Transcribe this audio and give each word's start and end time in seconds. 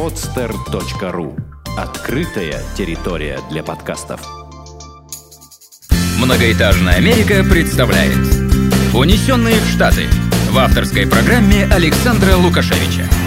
podster.ru 0.00 1.38
Открытая 1.76 2.62
территория 2.74 3.38
для 3.50 3.62
подкастов. 3.62 4.26
Многоэтажная 6.18 6.94
Америка 6.94 7.44
представляет 7.44 8.16
«Унесенные 8.94 9.60
в 9.60 9.66
Штаты» 9.66 10.06
в 10.48 10.56
авторской 10.56 11.06
программе 11.06 11.66
Александра 11.70 12.34
Лукашевича. 12.36 13.19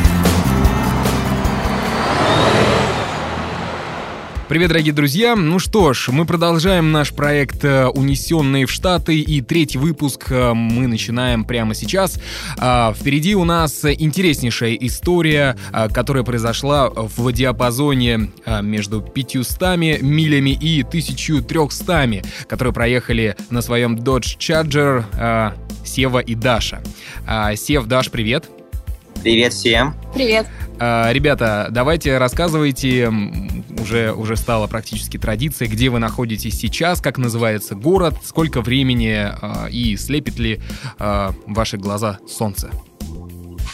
Привет, 4.53 4.69
дорогие 4.69 4.93
друзья! 4.93 5.35
Ну 5.35 5.57
что 5.57 5.93
ж, 5.93 6.09
мы 6.09 6.25
продолжаем 6.25 6.91
наш 6.91 7.11
проект 7.11 7.65
э, 7.65 7.87
«Унесенные 7.87 8.67
в 8.67 8.71
Штаты» 8.71 9.19
и 9.19 9.41
третий 9.41 9.79
выпуск 9.79 10.27
э, 10.29 10.53
мы 10.53 10.85
начинаем 10.85 11.43
прямо 11.43 11.73
сейчас. 11.73 12.19
А, 12.59 12.93
впереди 12.93 13.33
у 13.33 13.45
нас 13.45 13.83
интереснейшая 13.83 14.75
история, 14.75 15.57
а, 15.71 15.89
которая 15.89 16.23
произошла 16.23 16.91
в 16.91 17.31
диапазоне 17.31 18.29
а, 18.45 18.61
между 18.61 19.01
500 19.01 19.75
милями 20.03 20.51
и 20.51 20.83
1300, 20.83 22.21
которые 22.47 22.75
проехали 22.75 23.35
на 23.49 23.63
своем 23.63 23.95
Dodge 23.95 24.37
Charger 24.37 25.55
Сева 25.83 26.19
и 26.19 26.35
Даша. 26.35 26.83
Сев, 27.55 27.87
Даш, 27.87 28.11
привет! 28.11 28.62
Привет 29.23 29.53
всем! 29.53 29.95
Привет! 30.13 30.47
Ребята, 30.77 31.69
давайте 31.71 32.17
рассказывайте 32.17 33.09
уже, 33.79 34.11
уже 34.11 34.35
стало 34.35 34.67
практически 34.67 35.17
традицией, 35.17 35.71
где 35.71 35.87
вы 35.87 35.99
находитесь 35.99 36.59
сейчас, 36.59 36.99
как 36.99 37.17
называется 37.17 37.73
город, 37.73 38.15
сколько 38.25 38.59
времени 38.59 39.31
э, 39.31 39.69
и 39.69 39.95
слепит 39.95 40.39
ли 40.39 40.59
э, 40.99 41.29
ваши 41.47 41.77
глаза 41.77 42.19
солнце. 42.27 42.69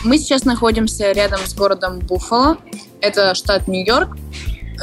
Мы 0.04 0.20
сейчас 0.20 0.46
находимся 0.46 1.12
рядом 1.14 1.40
с 1.44 1.56
городом 1.56 1.98
Буффало. 1.98 2.60
Это 3.02 3.34
штат 3.34 3.68
Нью-Йорк. 3.68 4.18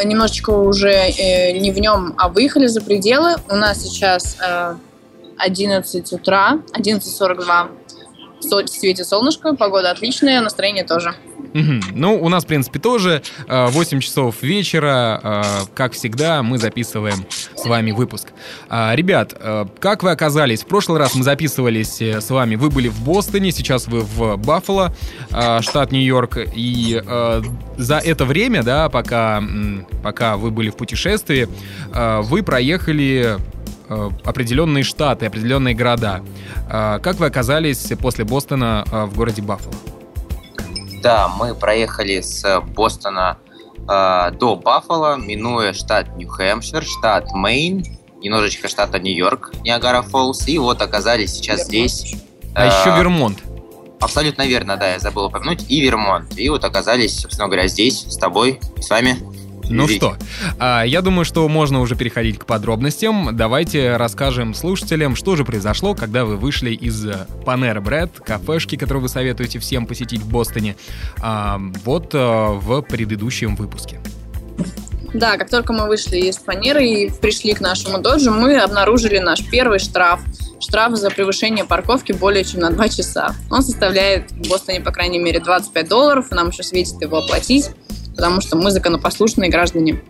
Немножечко 0.04 0.50
уже 0.50 0.90
э, 0.90 1.56
не 1.58 1.70
в 1.70 1.78
нем, 1.78 2.14
а 2.18 2.28
выехали 2.28 2.66
за 2.66 2.80
пределы. 2.80 3.36
У 3.48 3.54
нас 3.54 3.84
сейчас 3.84 4.36
э, 4.44 4.74
11 5.38 6.12
утра, 6.12 6.58
11.42. 6.72 7.85
Светит 8.40 9.06
солнышко, 9.06 9.54
погода 9.54 9.90
отличная, 9.90 10.40
настроение 10.40 10.84
тоже. 10.84 11.14
Угу. 11.56 11.72
Ну, 11.94 12.22
у 12.22 12.28
нас, 12.28 12.44
в 12.44 12.46
принципе, 12.46 12.78
тоже 12.78 13.22
8 13.48 13.98
э, 13.98 14.00
часов 14.00 14.42
вечера. 14.42 15.20
Э, 15.22 15.42
как 15.74 15.92
всегда, 15.92 16.42
мы 16.42 16.58
записываем 16.58 17.26
с 17.54 17.64
вами 17.64 17.92
выпуск. 17.92 18.28
А, 18.68 18.94
ребят, 18.94 19.34
э, 19.38 19.64
как 19.78 20.02
вы 20.02 20.10
оказались? 20.10 20.62
В 20.62 20.66
прошлый 20.66 20.98
раз 20.98 21.14
мы 21.14 21.24
записывались 21.24 22.00
с 22.00 22.28
вами. 22.28 22.56
Вы 22.56 22.68
были 22.68 22.88
в 22.88 23.00
Бостоне, 23.02 23.52
сейчас 23.52 23.86
вы 23.86 24.00
в 24.00 24.36
Баффало, 24.36 24.94
штат 25.60 25.92
Нью-Йорк. 25.92 26.38
И 26.54 27.02
за 27.76 27.98
это 27.98 28.24
время, 28.24 28.62
да, 28.62 28.88
пока, 28.88 29.42
пока 30.02 30.36
вы 30.36 30.50
были 30.50 30.70
в 30.70 30.76
путешествии, 30.76 31.48
вы 31.92 32.42
проехали 32.42 33.38
определенные 33.88 34.84
штаты, 34.84 35.26
определенные 35.26 35.74
города. 35.74 36.22
Как 36.68 37.16
вы 37.16 37.26
оказались 37.26 37.92
после 38.00 38.24
Бостона 38.24 38.84
в 38.90 39.16
городе 39.16 39.42
Баффало? 39.42 39.74
Да, 41.02 41.28
мы 41.28 41.54
проехали 41.54 42.20
с 42.20 42.60
Бостона 42.74 43.38
э, 43.88 44.30
до 44.32 44.56
Баффало, 44.56 45.16
минуя 45.16 45.72
штат 45.72 46.16
Нью-Хэмпшир, 46.16 46.82
штат 46.82 47.32
Мэйн, 47.32 47.84
немножечко 48.20 48.66
штата 48.66 48.98
Нью-Йорк, 48.98 49.52
Ниагара 49.62 50.02
Фоллс, 50.02 50.48
и 50.48 50.58
вот 50.58 50.82
оказались 50.82 51.34
сейчас 51.34 51.68
Вермонт. 51.70 51.90
здесь. 51.90 52.16
А 52.54 52.64
э, 52.64 52.68
еще 52.68 52.98
Вермонт. 52.98 53.38
Абсолютно 54.00 54.46
верно, 54.46 54.76
да, 54.76 54.94
я 54.94 54.98
забыл 54.98 55.26
упомянуть, 55.26 55.64
и 55.68 55.80
Вермонт. 55.80 56.36
И 56.36 56.48
вот 56.48 56.64
оказались, 56.64 57.20
собственно 57.20 57.46
говоря, 57.46 57.68
здесь, 57.68 58.04
с 58.08 58.16
тобой, 58.16 58.58
с 58.80 58.90
вами. 58.90 59.16
Ну 59.68 59.88
что, 59.88 60.16
а, 60.58 60.84
я 60.84 61.02
думаю, 61.02 61.24
что 61.24 61.46
можно 61.48 61.80
уже 61.80 61.96
переходить 61.96 62.38
к 62.38 62.46
подробностям. 62.46 63.36
Давайте 63.36 63.96
расскажем 63.96 64.54
слушателям, 64.54 65.16
что 65.16 65.36
же 65.36 65.44
произошло, 65.44 65.94
когда 65.94 66.24
вы 66.24 66.36
вышли 66.36 66.70
из 66.70 67.06
Panera 67.06 67.82
Bread, 67.82 68.22
кафешки, 68.24 68.76
которую 68.76 69.02
вы 69.02 69.08
советуете 69.08 69.58
всем 69.58 69.86
посетить 69.86 70.20
в 70.20 70.30
Бостоне, 70.30 70.76
а, 71.20 71.60
вот 71.84 72.10
а, 72.14 72.52
в 72.52 72.82
предыдущем 72.82 73.56
выпуске. 73.56 74.00
Да, 75.14 75.36
как 75.38 75.48
только 75.48 75.72
мы 75.72 75.86
вышли 75.86 76.18
из 76.18 76.36
Панеры 76.36 76.86
и 76.86 77.10
пришли 77.10 77.54
к 77.54 77.60
нашему 77.60 77.98
доджу, 77.98 78.32
мы 78.32 78.58
обнаружили 78.58 79.18
наш 79.18 79.42
первый 79.48 79.78
штраф. 79.78 80.20
Штраф 80.60 80.96
за 80.96 81.10
превышение 81.10 81.64
парковки 81.64 82.12
более 82.12 82.44
чем 82.44 82.60
на 82.60 82.70
2 82.70 82.88
часа. 82.88 83.34
Он 83.50 83.62
составляет 83.62 84.30
в 84.32 84.48
Бостоне, 84.48 84.80
по 84.80 84.90
крайней 84.90 85.18
мере, 85.18 85.40
25 85.40 85.88
долларов, 85.88 86.32
и 86.32 86.34
нам 86.34 86.48
еще 86.48 86.62
светит 86.62 87.00
его 87.00 87.18
оплатить 87.18 87.70
потому 88.16 88.40
что 88.40 88.56
мы 88.56 88.70
законопослушные 88.70 89.50
граждане. 89.50 90.02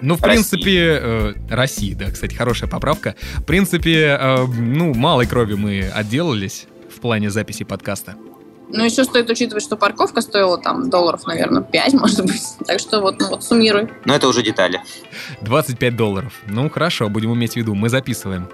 Ну, 0.00 0.16
в 0.16 0.20
принципе, 0.20 0.98
э, 1.00 1.34
России, 1.48 1.94
да, 1.94 2.10
кстати, 2.10 2.34
хорошая 2.34 2.68
поправка. 2.68 3.14
В 3.36 3.44
принципе, 3.44 4.18
э, 4.18 4.46
ну, 4.46 4.94
малой 4.94 5.26
крови 5.26 5.54
мы 5.54 5.90
отделались 5.94 6.66
в 6.94 7.00
плане 7.00 7.30
записи 7.30 7.64
подкаста. 7.64 8.16
Ну, 8.68 8.84
еще 8.84 9.04
стоит 9.04 9.28
учитывать, 9.28 9.62
что 9.62 9.76
парковка 9.76 10.22
стоила 10.22 10.58
там 10.58 10.88
долларов, 10.88 11.26
наверное, 11.26 11.62
5, 11.62 11.92
может 12.00 12.24
быть. 12.24 12.42
Так 12.66 12.80
что 12.80 13.00
вот, 13.00 13.20
ну, 13.20 13.28
вот 13.28 13.44
суммируй. 13.44 13.88
Но 14.04 14.14
это 14.14 14.26
уже 14.26 14.42
детали. 14.42 14.80
25 15.42 15.96
долларов. 15.96 16.32
Ну, 16.46 16.68
хорошо, 16.70 17.08
будем 17.08 17.34
иметь 17.34 17.52
в 17.52 17.56
виду, 17.56 17.74
мы 17.74 17.88
записываем. 17.88 18.48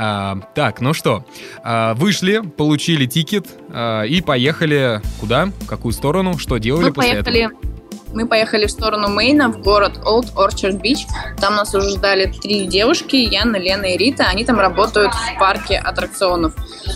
А, 0.00 0.38
так, 0.54 0.80
ну 0.80 0.94
что, 0.94 1.24
а, 1.64 1.94
вышли, 1.94 2.38
получили 2.38 3.06
тикет 3.06 3.48
а, 3.70 4.04
и 4.04 4.20
поехали 4.20 5.02
куда? 5.18 5.46
В 5.46 5.66
какую 5.66 5.92
сторону? 5.92 6.38
Что 6.38 6.58
делали 6.58 6.84
мы 6.84 6.92
после 6.92 7.14
поехали 7.14 7.40
этого? 7.46 7.77
Мы 8.12 8.26
поехали 8.26 8.66
в 8.66 8.70
сторону 8.70 9.08
Мейна, 9.08 9.48
в 9.50 9.60
город 9.60 10.00
Old 10.04 10.34
Orchard 10.34 10.80
Beach. 10.80 11.06
Там 11.40 11.56
нас 11.56 11.74
уже 11.74 11.90
ждали 11.90 12.26
три 12.26 12.66
девушки, 12.66 13.16
Яна, 13.16 13.56
Лена 13.56 13.86
и 13.86 13.96
Рита. 13.96 14.24
Они 14.24 14.44
там 14.44 14.58
работают 14.58 15.12
в 15.12 15.38
парке 15.38 15.78
аттракционов. 15.78 16.54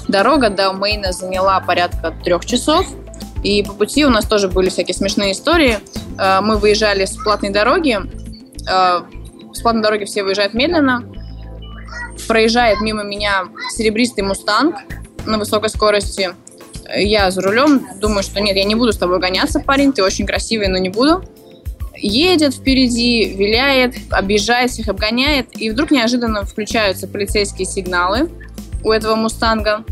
Дорога 0.08 0.48
до 0.48 0.72
Мейна 0.72 1.12
заняла 1.12 1.60
порядка 1.60 2.14
трех 2.24 2.44
часов. 2.44 2.86
И 3.42 3.62
по 3.62 3.72
пути 3.72 4.06
у 4.06 4.10
нас 4.10 4.24
тоже 4.24 4.48
были 4.48 4.68
всякие 4.68 4.94
смешные 4.94 5.32
истории. 5.32 5.80
Э, 6.18 6.40
мы 6.40 6.56
выезжали 6.56 7.04
с 7.04 7.16
платной 7.16 7.50
дороги. 7.50 7.98
Э, 8.68 9.00
с 9.52 9.60
платной 9.60 9.82
дороги 9.82 10.04
все 10.04 10.22
выезжают 10.22 10.54
медленно. 10.54 11.04
Проезжает 12.28 12.80
мимо 12.80 13.02
меня 13.02 13.48
серебристый 13.70 14.24
мустанг 14.24 14.76
на 15.26 15.38
высокой 15.38 15.68
скорости 15.68 16.34
я 16.94 17.30
за 17.30 17.40
рулем, 17.42 17.86
думаю, 18.00 18.22
что 18.22 18.40
нет, 18.40 18.56
я 18.56 18.64
не 18.64 18.74
буду 18.74 18.92
с 18.92 18.96
тобой 18.96 19.18
гоняться, 19.18 19.60
парень, 19.60 19.92
ты 19.92 20.02
очень 20.02 20.26
красивый, 20.26 20.68
но 20.68 20.78
не 20.78 20.88
буду. 20.88 21.24
Едет 21.96 22.54
впереди, 22.54 23.34
виляет, 23.34 23.94
объезжает 24.10 24.70
всех, 24.70 24.88
обгоняет, 24.88 25.48
и 25.56 25.70
вдруг 25.70 25.90
неожиданно 25.90 26.44
включаются 26.44 27.06
полицейские 27.06 27.66
сигналы 27.66 28.30
у 28.82 28.90
этого 28.90 29.14
«Мустанга». 29.14 29.84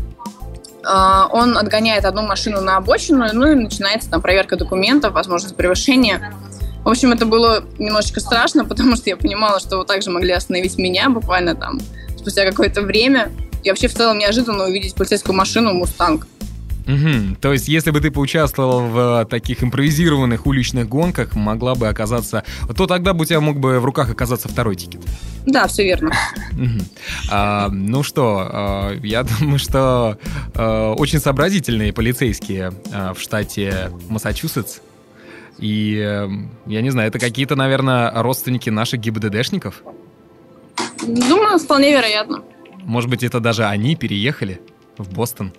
А, 0.83 1.27
он 1.31 1.57
отгоняет 1.57 2.05
одну 2.05 2.23
машину 2.23 2.59
на 2.61 2.77
обочину, 2.77 3.25
ну 3.33 3.51
и 3.51 3.55
начинается 3.55 4.09
там 4.09 4.21
проверка 4.21 4.57
документов, 4.57 5.13
возможность 5.13 5.55
превышения. 5.55 6.33
В 6.83 6.89
общем, 6.89 7.11
это 7.11 7.25
было 7.25 7.63
немножечко 7.77 8.19
страшно, 8.19 8.65
потому 8.71 8.95
что 8.95 9.09
я 9.09 9.17
понимала, 9.17 9.59
что 9.59 9.77
вот 9.77 9.87
так 9.87 10.01
же 10.01 10.09
могли 10.09 10.31
остановить 10.31 10.77
меня 10.77 11.09
буквально 11.09 11.55
там 11.55 11.79
спустя 12.17 12.45
какое-то 12.45 12.81
время. 12.81 13.31
И 13.63 13.69
вообще 13.69 13.87
в 13.87 13.93
целом 13.93 14.17
неожиданно 14.17 14.65
увидеть 14.65 14.95
полицейскую 14.95 15.35
машину 15.35 15.73
«Мустанг». 15.73 16.27
Угу. 16.87 17.35
То 17.41 17.53
есть, 17.53 17.67
если 17.67 17.91
бы 17.91 17.99
ты 18.01 18.11
поучаствовал 18.11 18.81
в 18.87 19.25
таких 19.29 19.63
импровизированных 19.63 20.45
уличных 20.45 20.87
гонках, 20.87 21.35
могла 21.35 21.75
бы 21.75 21.87
оказаться... 21.87 22.43
То 22.75 22.87
тогда 22.87 23.13
бы 23.13 23.23
у 23.23 23.25
тебя 23.25 23.39
мог 23.39 23.59
бы 23.59 23.79
в 23.79 23.85
руках 23.85 24.09
оказаться 24.09 24.47
второй 24.47 24.75
ticket. 24.75 25.01
Да, 25.45 25.67
все 25.67 25.83
верно. 25.83 26.11
Угу. 26.53 26.85
А, 27.29 27.69
ну 27.69 28.03
что, 28.03 28.47
а, 28.51 28.97
я 29.03 29.23
думаю, 29.39 29.59
что 29.59 30.17
а, 30.55 30.93
очень 30.93 31.19
сообразительные 31.19 31.93
полицейские 31.93 32.73
а, 32.91 33.13
в 33.13 33.21
штате 33.21 33.91
Массачусетс. 34.09 34.79
И 35.59 35.93
я 36.65 36.81
не 36.81 36.89
знаю, 36.89 37.09
это 37.09 37.19
какие-то, 37.19 37.55
наверное, 37.55 38.11
родственники 38.23 38.71
наших 38.71 38.99
ГИБДДшников? 39.01 39.83
Думаю, 41.05 41.59
вполне 41.59 41.91
вероятно. 41.91 42.41
Может 42.83 43.11
быть, 43.11 43.21
это 43.21 43.39
даже 43.39 43.65
они 43.65 43.95
переехали 43.95 44.59
в 44.97 45.13
Бостон? 45.13 45.53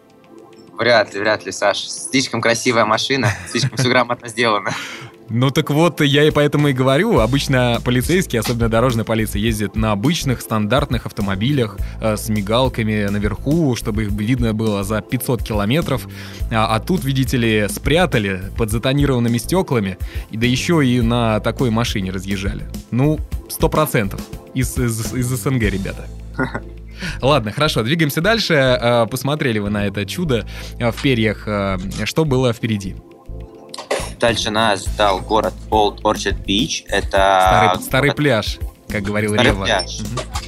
Вряд 0.72 1.14
ли, 1.14 1.20
вряд 1.20 1.44
ли, 1.44 1.52
Саш. 1.52 1.88
Слишком 1.88 2.40
красивая 2.40 2.84
машина, 2.84 3.28
слишком 3.48 3.76
все 3.76 3.88
грамотно 3.88 4.28
сделано. 4.28 4.70
Ну 5.34 5.50
так 5.50 5.70
вот, 5.70 6.02
я 6.02 6.24
и 6.24 6.30
поэтому 6.30 6.68
и 6.68 6.72
говорю, 6.74 7.20
обычно 7.20 7.80
полицейские, 7.82 8.40
особенно 8.40 8.68
дорожная 8.68 9.04
полиция, 9.04 9.40
ездят 9.40 9.76
на 9.76 9.92
обычных 9.92 10.42
стандартных 10.42 11.06
автомобилях 11.06 11.78
э, 12.02 12.18
с 12.18 12.28
мигалками 12.28 13.08
наверху, 13.08 13.74
чтобы 13.74 14.02
их 14.04 14.10
видно 14.10 14.52
было 14.52 14.84
за 14.84 15.00
500 15.00 15.42
километров. 15.42 16.06
А, 16.50 16.74
а 16.74 16.80
тут, 16.80 17.04
видите 17.04 17.38
ли, 17.38 17.66
спрятали 17.70 18.42
под 18.58 18.70
затонированными 18.70 19.38
стеклами, 19.38 19.96
и 20.30 20.36
да 20.36 20.46
еще 20.46 20.84
и 20.86 21.00
на 21.00 21.40
такой 21.40 21.70
машине 21.70 22.10
разъезжали. 22.10 22.64
Ну, 22.90 23.18
сто 23.48 23.70
процентов 23.70 24.20
из, 24.52 24.76
из, 24.76 25.14
из 25.14 25.28
СНГ, 25.28 25.62
ребята. 25.62 26.06
Ладно, 27.20 27.52
хорошо, 27.52 27.82
двигаемся 27.82 28.20
дальше. 28.20 28.54
Э, 28.54 29.06
посмотрели 29.06 29.58
вы 29.58 29.70
на 29.70 29.86
это 29.86 30.04
чудо 30.06 30.46
э, 30.78 30.90
в 30.90 31.02
перьях. 31.02 31.44
Э, 31.46 31.78
что 32.04 32.24
было 32.24 32.52
впереди? 32.52 32.96
дальше 34.22 34.50
нас 34.50 34.84
ждал 34.84 35.20
город 35.20 35.52
Old 35.68 36.02
Orchard 36.02 36.44
Beach. 36.46 36.84
Это 36.86 37.08
старый, 37.08 37.82
старый 37.82 38.14
пляж, 38.14 38.58
как 38.88 39.02
говорил 39.02 39.32
старый 39.32 39.50
Рева. 39.50 39.64
пляж. 39.64 39.98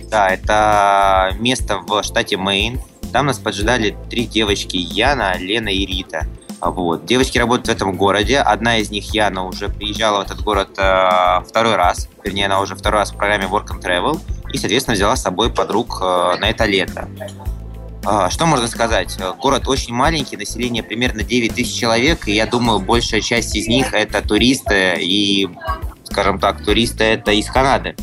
Да, 0.08 0.28
это 0.30 1.36
место 1.40 1.78
в 1.78 2.02
штате 2.04 2.36
Мэйн. 2.36 2.80
Там 3.12 3.26
нас 3.26 3.38
поджидали 3.38 3.96
три 4.08 4.26
девочки 4.26 4.76
Яна, 4.76 5.36
Лена 5.38 5.70
и 5.70 5.84
Рита. 5.84 6.28
Вот. 6.60 7.04
Девочки 7.04 7.38
работают 7.38 7.68
в 7.68 7.70
этом 7.70 7.96
городе. 7.96 8.38
Одна 8.38 8.78
из 8.78 8.90
них, 8.90 9.12
Яна, 9.14 9.44
уже 9.44 9.68
приезжала 9.68 10.22
в 10.22 10.26
этот 10.26 10.42
город 10.42 10.70
э, 10.78 11.40
второй 11.46 11.76
раз. 11.76 12.08
Вернее, 12.22 12.46
она 12.46 12.60
уже 12.60 12.74
второй 12.74 13.00
раз 13.00 13.12
в 13.12 13.16
программе 13.16 13.44
Work 13.44 13.68
and 13.68 13.82
Travel. 13.82 14.20
И, 14.52 14.58
соответственно, 14.58 14.94
взяла 14.94 15.16
с 15.16 15.22
собой 15.22 15.52
подруг 15.52 15.98
э, 16.00 16.36
на 16.38 16.50
это 16.50 16.64
лето. 16.64 17.08
Э, 18.06 18.28
что 18.30 18.46
можно 18.46 18.66
сказать? 18.68 19.16
Город 19.40 19.68
очень 19.68 19.94
маленький, 19.94 20.36
население 20.36 20.82
примерно 20.82 21.22
9 21.22 21.54
тысяч 21.54 21.78
человек. 21.78 22.26
И 22.28 22.32
я 22.32 22.46
думаю, 22.46 22.80
большая 22.80 23.20
часть 23.20 23.54
из 23.56 23.66
них 23.66 23.92
это 23.92 24.22
туристы. 24.26 24.96
И, 25.00 25.48
скажем 26.04 26.38
так, 26.38 26.64
туристы 26.64 27.04
это 27.04 27.32
из 27.32 27.46
Канады. 27.46 27.96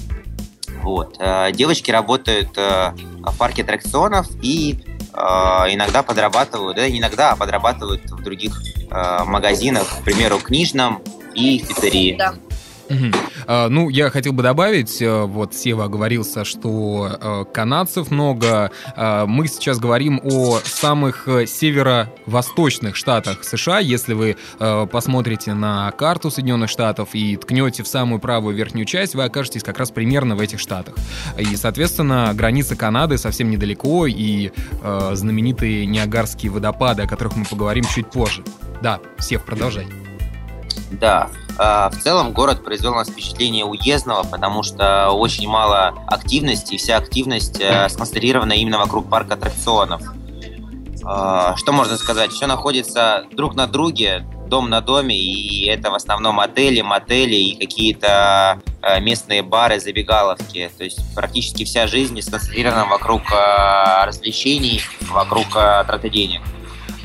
Вот. 0.82 1.16
Э, 1.20 1.52
девочки 1.52 1.92
работают 1.92 2.58
э, 2.58 2.94
в 3.20 3.38
парке 3.38 3.62
аттракционов 3.62 4.28
и 4.42 4.80
иногда 5.14 6.04
подрабатывают, 6.04 6.78
да, 6.78 6.90
иногда 6.90 7.36
подрабатывают 7.36 8.10
в 8.10 8.24
других 8.24 8.62
э, 8.90 9.24
магазинах, 9.26 9.88
к 10.00 10.04
примеру, 10.04 10.40
книжном 10.40 11.02
и 11.34 11.60
пиццерии. 11.60 12.16
Да. 12.18 12.36
Мгм. 12.92 13.14
А, 13.48 13.70
Ну, 13.70 13.90
я 13.90 14.10
хотел 14.10 14.34
бы 14.34 14.44
добавить, 14.44 15.02
э, 15.02 15.22
вот 15.24 15.54
Сева 15.56 15.86
оговорился, 15.86 16.44
что 16.44 17.18
э, 17.22 17.46
канадцев 17.54 18.12
много. 18.12 18.72
А, 18.96 19.26
Мы 19.26 19.48
сейчас 19.48 19.80
говорим 19.80 20.20
о 20.24 20.60
самых 20.64 21.28
э, 21.28 21.46
северо-восточных 21.46 22.96
штатах 22.96 23.44
США. 23.44 23.80
Если 23.80 24.14
вы 24.14 24.36
посмотрите 24.92 25.54
на 25.54 25.92
карту 25.92 26.30
Соединенных 26.30 26.70
Штатов 26.70 27.10
и 27.14 27.36
ткнете 27.38 27.84
в 27.84 27.88
самую 27.88 28.20
правую 28.20 28.56
верхнюю 28.56 28.86
часть, 28.86 29.16
вы 29.16 29.24
окажетесь 29.24 29.64
как 29.64 29.78
раз 29.80 29.92
примерно 29.92 30.36
в 30.36 30.42
этих 30.42 30.60
штатах. 30.60 30.96
И, 31.38 31.56
соответственно, 31.56 32.32
граница 32.34 32.76
Канады 32.76 33.18
совсем 33.18 33.50
недалеко, 33.50 34.08
и 34.08 34.52
знаменитые 35.14 35.86
Ниагарские 35.86 36.52
водопады, 36.52 37.04
о 37.04 37.08
которых 37.08 37.36
мы 37.36 37.46
поговорим 37.46 37.84
чуть 37.86 38.10
позже. 38.10 38.44
Да, 38.82 39.00
Сев, 39.20 39.44
продолжай. 39.44 39.88
Да. 40.92 41.30
Э, 41.62 41.90
В 41.92 42.02
целом 42.02 42.34
город 42.34 42.64
произвел 42.64 42.92
на 42.92 43.00
нас 43.00 43.10
впечатление 43.10 43.66
уездного, 43.66 44.24
потому 44.24 44.64
что 44.64 45.12
очень 45.12 45.48
мало 45.48 45.94
активности, 46.08 46.74
и 46.74 46.78
вся 46.78 46.98
активность 46.98 47.60
э, 47.62 47.88
сконцентрирована 47.90 48.54
именно 48.54 48.80
вокруг 48.80 49.08
парка 49.10 49.36
аттракционов. 49.36 50.02
Э, 51.06 51.54
Что 51.56 51.72
можно 51.72 51.98
сказать? 51.98 52.32
Все 52.32 52.48
находится 52.48 53.26
друг 53.32 53.54
на 53.56 53.68
друге, 53.68 54.26
дом 54.48 54.70
на 54.70 54.82
доме, 54.82 55.16
и 55.16 55.68
это 55.68 55.92
в 55.92 55.94
основном 55.94 56.40
отели, 56.40 56.82
мотели 56.82 57.36
и 57.36 57.56
какие-то 57.56 58.60
местные 59.00 59.44
бары, 59.44 59.80
забегаловки. 59.80 60.70
То 60.78 60.84
есть 60.84 61.00
практически 61.16 61.64
вся 61.64 61.88
жизнь 61.88 62.20
сконцентрирована 62.22 62.86
вокруг 62.86 63.22
развлечений, 64.04 64.82
вокруг 65.10 65.46
траты 65.54 66.10
денег. 66.10 66.42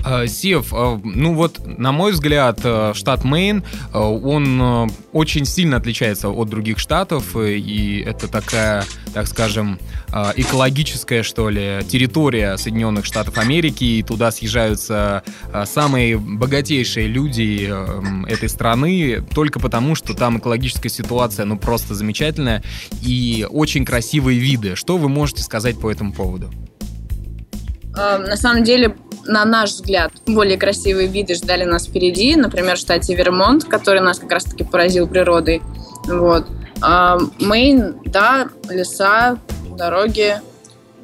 Э, 0.06 0.28
Сев, 0.28 0.72
э, 0.72 1.00
ну 1.02 1.34
вот, 1.34 1.60
на 1.66 1.90
мой 1.90 2.12
взгляд, 2.12 2.60
э, 2.62 2.92
штат 2.94 3.24
Мэйн, 3.24 3.64
он 3.92 4.90
очень 5.12 5.44
сильно 5.44 5.78
отличается 5.78 6.28
от 6.28 6.48
других 6.48 6.78
штатов, 6.78 7.36
и 7.36 8.04
это 8.06 8.28
такая, 8.28 8.84
так 9.12 9.26
скажем, 9.26 9.78
экологическая, 10.36 11.22
что 11.22 11.48
ли, 11.48 11.80
территория 11.88 12.56
Соединенных 12.56 13.04
Штатов 13.04 13.38
Америки, 13.38 13.84
и 13.84 14.02
туда 14.02 14.30
съезжаются 14.30 15.22
самые 15.64 16.18
богатейшие 16.18 17.08
люди 17.08 17.72
этой 18.30 18.48
страны, 18.48 19.24
только 19.34 19.58
потому, 19.58 19.94
что 19.94 20.14
там 20.14 20.38
экологическая 20.38 20.90
ситуация, 20.90 21.46
ну, 21.46 21.58
просто 21.58 21.94
замечательная, 21.94 22.62
и 23.02 23.46
очень 23.48 23.84
красивые 23.84 24.38
виды. 24.38 24.76
Что 24.76 24.98
вы 24.98 25.08
можете 25.08 25.42
сказать 25.42 25.80
по 25.80 25.90
этому 25.90 26.12
поводу? 26.12 26.50
На 27.94 28.36
самом 28.36 28.62
деле, 28.62 28.94
на 29.26 29.44
наш 29.44 29.70
взгляд, 29.70 30.12
более 30.26 30.56
красивые 30.56 31.08
виды 31.08 31.34
ждали 31.34 31.64
нас 31.64 31.86
впереди. 31.86 32.36
Например, 32.36 32.76
в 32.76 32.78
штате 32.78 33.14
Вермонт, 33.14 33.64
который 33.64 34.00
нас 34.00 34.18
как 34.18 34.32
раз-таки 34.32 34.64
поразил 34.64 35.06
природой. 35.06 35.62
Вот. 36.04 36.46
А, 36.82 37.18
Мэйн, 37.38 37.96
да, 38.04 38.48
леса, 38.68 39.38
дороги, 39.76 40.40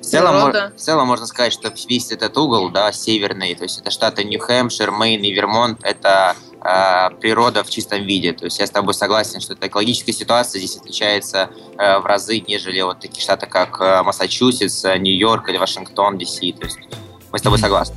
В 0.00 0.04
целом, 0.04 0.52
в 0.52 0.76
целом 0.76 1.06
можно 1.06 1.26
сказать, 1.26 1.52
что 1.52 1.72
весь 1.88 2.10
этот 2.10 2.36
угол, 2.36 2.70
да, 2.70 2.92
северный, 2.92 3.54
то 3.54 3.62
есть 3.62 3.80
это 3.80 3.90
штаты 3.90 4.24
Нью-Хэмпшир, 4.24 4.90
Мэйн 4.90 5.22
и 5.22 5.32
Вермонт, 5.32 5.78
это 5.82 6.34
э, 6.60 7.10
природа 7.20 7.62
в 7.62 7.70
чистом 7.70 8.02
виде. 8.02 8.32
То 8.32 8.46
есть 8.46 8.58
я 8.58 8.66
с 8.66 8.70
тобой 8.70 8.94
согласен, 8.94 9.40
что 9.40 9.54
эта 9.54 9.68
экологическая 9.68 10.12
ситуация 10.12 10.58
здесь 10.58 10.76
отличается 10.76 11.50
э, 11.78 11.98
в 11.98 12.06
разы, 12.06 12.42
нежели 12.46 12.80
вот 12.82 13.00
такие 13.00 13.22
штаты, 13.22 13.46
как 13.46 13.80
э, 13.80 14.02
Массачусетс, 14.02 14.84
Нью-Йорк 14.84 15.48
или 15.48 15.56
Вашингтон, 15.56 16.18
Д.С. 16.18 16.38
То 16.38 16.64
есть 16.64 16.78
мы 17.32 17.38
с 17.38 17.42
тобой 17.42 17.58
согласны. 17.58 17.96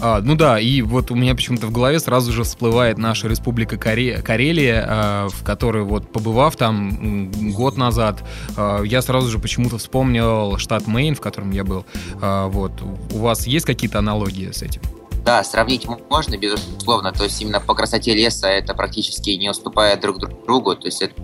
А, 0.00 0.20
ну 0.20 0.34
да, 0.34 0.58
и 0.58 0.82
вот 0.82 1.10
у 1.10 1.14
меня 1.14 1.34
почему-то 1.34 1.66
в 1.66 1.70
голове 1.70 2.00
сразу 2.00 2.32
же 2.32 2.42
всплывает 2.42 2.98
наша 2.98 3.28
республика 3.28 3.76
Коре- 3.76 4.20
Карелия, 4.22 4.84
а, 4.88 5.28
в 5.28 5.44
которой 5.44 5.84
вот 5.84 6.12
побывав 6.12 6.56
там 6.56 7.30
год 7.52 7.76
назад, 7.76 8.24
а, 8.56 8.82
я 8.82 9.02
сразу 9.02 9.28
же 9.28 9.38
почему-то 9.38 9.78
вспомнил 9.78 10.58
штат 10.58 10.86
Мэйн, 10.86 11.14
в 11.14 11.20
котором 11.20 11.52
я 11.52 11.64
был. 11.64 11.84
А, 12.20 12.48
вот 12.48 12.72
у 13.12 13.18
вас 13.18 13.46
есть 13.46 13.66
какие-то 13.66 14.00
аналогии 14.00 14.50
с 14.50 14.62
этим? 14.62 14.82
Да, 15.24 15.44
сравнить 15.44 15.86
можно, 16.08 16.36
безусловно. 16.36 17.12
То 17.12 17.24
есть 17.24 17.40
именно 17.40 17.60
по 17.60 17.74
красоте 17.74 18.14
леса 18.14 18.48
это 18.48 18.74
практически 18.74 19.30
не 19.30 19.50
уступает 19.50 20.00
друг 20.00 20.18
другу. 20.46 20.74
То 20.74 20.86
есть 20.86 21.02
это 21.02 21.14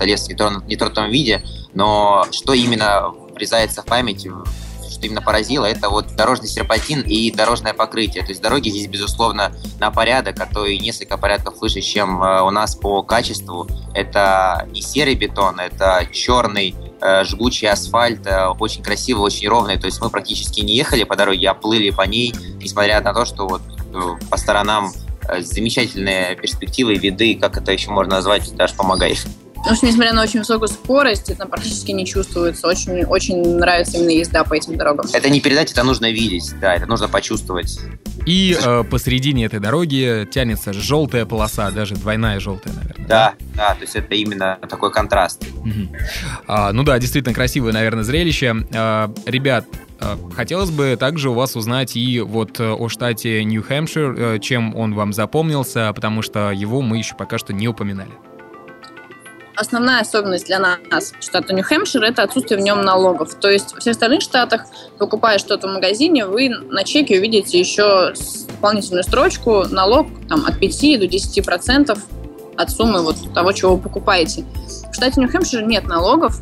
лес 0.00 0.26
в 0.26 0.30
нетронутом 0.30 1.10
виде, 1.10 1.42
но 1.74 2.24
что 2.32 2.52
именно 2.52 3.12
врезается 3.34 3.82
в 3.82 3.84
память, 3.84 4.26
что 4.98 5.06
именно 5.06 5.22
поразило, 5.22 5.64
это 5.64 5.88
вот 5.88 6.16
дорожный 6.16 6.48
серпантин 6.48 7.02
и 7.02 7.30
дорожное 7.30 7.72
покрытие. 7.72 8.24
То 8.24 8.30
есть 8.30 8.42
дороги 8.42 8.68
здесь, 8.68 8.88
безусловно, 8.88 9.52
на 9.78 9.90
порядок, 9.90 10.40
а 10.40 10.46
то 10.46 10.66
и 10.66 10.78
несколько 10.78 11.16
порядков 11.16 11.60
выше, 11.60 11.80
чем 11.80 12.22
э, 12.22 12.42
у 12.42 12.50
нас 12.50 12.74
по 12.74 13.02
качеству. 13.02 13.68
Это 13.94 14.66
не 14.72 14.82
серый 14.82 15.14
бетон, 15.14 15.60
это 15.60 16.06
черный 16.12 16.74
э, 17.00 17.24
жгучий 17.24 17.68
асфальт, 17.68 18.26
э, 18.26 18.48
очень 18.58 18.82
красивый, 18.82 19.22
очень 19.22 19.48
ровный. 19.48 19.78
То 19.78 19.86
есть 19.86 20.00
мы 20.00 20.10
практически 20.10 20.60
не 20.60 20.74
ехали 20.74 21.04
по 21.04 21.14
дороге, 21.14 21.48
а 21.48 21.54
плыли 21.54 21.90
по 21.90 22.02
ней, 22.02 22.34
несмотря 22.60 23.00
на 23.00 23.14
то, 23.14 23.24
что 23.24 23.46
вот 23.46 23.62
по 24.28 24.36
сторонам 24.36 24.92
замечательные 25.40 26.36
перспективы, 26.36 26.94
виды, 26.94 27.34
как 27.34 27.56
это 27.56 27.72
еще 27.72 27.90
можно 27.90 28.16
назвать, 28.16 28.54
даже 28.56 28.74
помогаешь. 28.74 29.24
Потому 29.58 29.76
что, 29.76 29.86
несмотря 29.86 30.12
на 30.12 30.22
очень 30.22 30.40
высокую 30.40 30.68
скорость, 30.68 31.30
это 31.30 31.46
практически 31.46 31.90
не 31.90 32.06
чувствуется. 32.06 32.66
Очень, 32.66 33.04
очень 33.04 33.56
нравится 33.56 33.98
именно 33.98 34.10
езда 34.10 34.44
по 34.44 34.54
этим 34.54 34.76
дорогам. 34.76 35.06
Это 35.12 35.28
не 35.28 35.40
передать, 35.40 35.72
это 35.72 35.82
нужно 35.82 36.10
видеть, 36.10 36.54
да, 36.60 36.74
это 36.74 36.86
нужно 36.86 37.08
почувствовать. 37.08 37.78
И 38.26 38.56
э, 38.60 38.84
посередине 38.84 39.46
этой 39.46 39.60
дороги 39.60 40.28
тянется 40.30 40.72
желтая 40.72 41.24
полоса, 41.24 41.70
даже 41.70 41.94
двойная 41.94 42.40
желтая, 42.40 42.74
наверное. 42.74 43.06
Да, 43.06 43.34
да, 43.54 43.74
то 43.74 43.82
есть 43.82 43.96
это 43.96 44.14
именно 44.14 44.58
такой 44.68 44.92
контраст. 44.92 45.44
Мгм. 45.64 45.90
А, 46.46 46.72
ну 46.72 46.82
да, 46.82 46.98
действительно 46.98 47.34
красивое, 47.34 47.72
наверное, 47.72 48.04
зрелище. 48.04 48.66
А, 48.74 49.12
ребят, 49.24 49.64
а, 50.00 50.18
хотелось 50.34 50.70
бы 50.70 50.96
также 50.98 51.30
у 51.30 51.34
вас 51.34 51.56
узнать 51.56 51.96
и 51.96 52.20
вот 52.20 52.60
э, 52.60 52.70
о 52.70 52.88
штате 52.88 53.42
Нью-Хэмпшир, 53.44 54.14
э, 54.16 54.38
чем 54.40 54.76
он 54.76 54.94
вам 54.94 55.12
запомнился, 55.12 55.90
потому 55.94 56.22
что 56.22 56.50
его 56.50 56.82
мы 56.82 56.98
еще 56.98 57.14
пока 57.14 57.38
что 57.38 57.52
не 57.52 57.66
упоминали. 57.66 58.12
Основная 59.58 60.02
особенность 60.02 60.46
для 60.46 60.60
нас 60.60 61.12
штата 61.18 61.52
Нью-Хэмпшир– 61.52 62.00
это 62.04 62.22
отсутствие 62.22 62.60
в 62.60 62.62
нем 62.62 62.82
налогов. 62.82 63.34
То 63.40 63.50
есть 63.50 63.74
в 63.74 63.80
всех 63.80 63.94
остальных 63.94 64.22
штатах, 64.22 64.66
покупая 64.98 65.38
что-то 65.38 65.66
в 65.66 65.72
магазине, 65.72 66.26
вы 66.26 66.50
на 66.50 66.84
чеке 66.84 67.18
увидите 67.18 67.58
еще 67.58 68.14
дополнительную 68.46 69.02
строчку 69.02 69.64
налог 69.68 70.06
там, 70.28 70.46
от 70.46 70.60
5 70.60 71.00
до 71.00 71.08
10 71.08 71.44
процентов 71.44 71.98
от 72.56 72.70
суммы 72.70 73.02
вот 73.02 73.16
того, 73.34 73.50
чего 73.50 73.74
вы 73.74 73.82
покупаете. 73.82 74.44
В 74.92 74.94
штате 74.94 75.20
Нью-Хэмпшир 75.20 75.62
нет 75.62 75.88
налогов, 75.88 76.40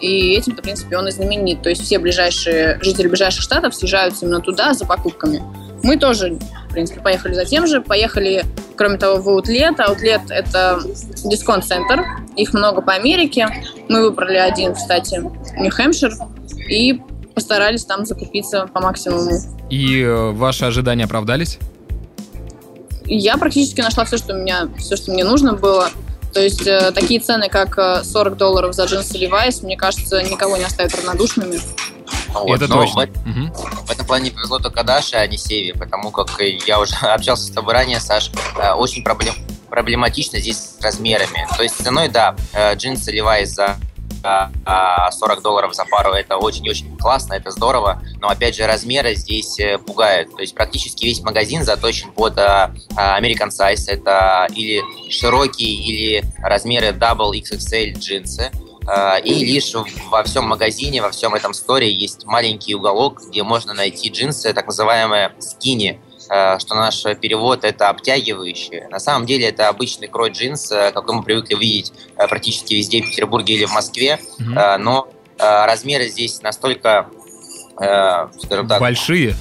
и 0.00 0.32
этим-то, 0.32 0.60
в 0.60 0.64
принципе, 0.64 0.98
он 0.98 1.06
и 1.06 1.12
знаменит. 1.12 1.62
То 1.62 1.68
есть 1.68 1.82
все 1.82 2.00
ближайшие, 2.00 2.80
жители 2.82 3.06
ближайших 3.06 3.42
штатов 3.42 3.76
съезжаются 3.76 4.26
именно 4.26 4.40
туда 4.40 4.74
за 4.74 4.86
покупками. 4.86 5.40
Мы 5.84 5.96
тоже, 5.96 6.36
в 6.70 6.72
принципе, 6.72 7.00
поехали 7.00 7.34
за 7.34 7.44
тем 7.44 7.66
же. 7.66 7.80
Поехали, 7.80 8.44
кроме 8.76 8.96
того, 8.96 9.20
в 9.20 9.28
Аутлет. 9.28 9.78
Аутлет– 9.80 10.22
это 10.30 10.80
дисконт-центр. 11.24 12.04
Их 12.36 12.54
много 12.54 12.80
по 12.80 12.92
Америке. 12.92 13.48
Мы 13.88 14.02
выбрали 14.02 14.36
один, 14.36 14.74
кстати, 14.74 15.20
Нью-Хэмпшир. 15.58 16.12
И 16.70 17.00
постарались 17.34 17.84
там 17.84 18.06
закупиться 18.06 18.68
по 18.72 18.80
максимуму. 18.80 19.32
И 19.68 20.00
э, 20.00 20.30
ваши 20.30 20.64
ожидания 20.64 21.04
оправдались? 21.04 21.58
Я 23.04 23.36
практически 23.36 23.80
нашла 23.80 24.04
все, 24.04 24.16
что, 24.16 24.32
меня, 24.32 24.68
все, 24.78 24.94
что 24.94 25.10
мне 25.10 25.24
нужно 25.24 25.54
было. 25.54 25.90
То 26.32 26.40
есть 26.40 26.66
э, 26.66 26.92
такие 26.92 27.18
цены, 27.18 27.48
как 27.48 27.76
э, 27.78 28.04
40 28.04 28.36
долларов 28.36 28.74
за 28.74 28.84
джинсы 28.84 29.18
Levi's, 29.18 29.64
мне 29.64 29.76
кажется, 29.76 30.22
никого 30.22 30.56
не 30.56 30.64
оставят 30.64 30.94
равнодушными. 30.94 31.58
Вот, 32.34 32.56
Это 32.56 32.68
но 32.68 32.82
точно. 32.82 33.06
В, 33.06 33.26
Мгм. 33.26 33.52
в 33.52 33.90
этом 33.90 34.06
плане 34.06 34.30
повезло 34.30 34.58
только 34.58 34.82
Даше, 34.84 35.16
а 35.16 35.26
не 35.26 35.36
Севе, 35.36 35.74
потому 35.74 36.10
как 36.10 36.30
я 36.38 36.80
уже 36.80 36.94
общался 37.02 37.44
с 37.44 37.50
тобой 37.50 37.74
ранее, 37.74 38.00
Саш, 38.00 38.30
э, 38.56 38.72
очень 38.72 39.02
проблем, 39.02 39.34
проблематично 39.68 40.38
здесь 40.38 40.58
с 40.58 40.80
размерами. 40.80 41.46
То 41.56 41.62
есть 41.62 41.76
ценой, 41.82 42.08
да, 42.08 42.36
э, 42.52 42.74
джинсы 42.76 43.16
Levi's 43.16 43.46
за 43.46 43.76
40 44.22 45.38
а, 45.38 45.40
долларов 45.40 45.74
за 45.74 45.84
пару 45.86 46.12
это 46.12 46.36
очень-очень 46.36 46.96
классно, 46.98 47.34
это 47.34 47.50
здорово, 47.50 48.02
но 48.20 48.28
опять 48.28 48.54
же 48.54 48.66
размеры 48.66 49.14
здесь 49.14 49.58
э, 49.58 49.78
пугают. 49.78 50.34
То 50.34 50.42
есть 50.42 50.54
практически 50.54 51.06
весь 51.06 51.20
магазин 51.22 51.64
заточен 51.64 52.12
под 52.12 52.38
а, 52.38 52.72
American 52.96 53.48
Size, 53.48 53.84
это 53.88 54.46
или 54.54 54.82
широкие, 55.10 55.72
или 55.72 56.24
размеры 56.42 56.88
Double 56.88 57.32
XXL 57.32 57.98
джинсы. 57.98 58.50
А, 58.92 59.18
и 59.18 59.44
лишь 59.44 59.72
во 60.10 60.22
всем 60.24 60.44
магазине, 60.44 61.00
во 61.00 61.10
всем 61.10 61.34
этом 61.34 61.54
сторе 61.54 61.92
есть 61.92 62.24
маленький 62.24 62.74
уголок, 62.74 63.20
где 63.28 63.42
можно 63.42 63.72
найти 63.72 64.08
джинсы, 64.08 64.52
так 64.52 64.66
называемые 64.66 65.32
скини, 65.38 66.00
Э, 66.32 66.60
что 66.60 66.76
наш 66.76 67.02
перевод 67.20 67.64
это 67.64 67.88
обтягивающие. 67.88 68.86
На 68.88 69.00
самом 69.00 69.26
деле 69.26 69.48
это 69.48 69.68
обычный 69.68 70.06
крой 70.06 70.30
джинс, 70.30 70.70
э, 70.70 70.92
какой 70.92 71.16
мы 71.16 71.24
привыкли 71.24 71.56
видеть 71.56 71.92
э, 72.16 72.28
практически 72.28 72.74
везде 72.74 73.02
в 73.02 73.06
Петербурге 73.06 73.54
или 73.54 73.64
в 73.64 73.72
Москве, 73.72 74.20
mm-hmm. 74.38 74.76
но 74.78 75.08
размеры 75.38 76.08
здесь 76.08 76.42
настолько, 76.42 77.08
скажем 77.74 78.68
так... 78.68 78.78
Большие? 78.78 79.34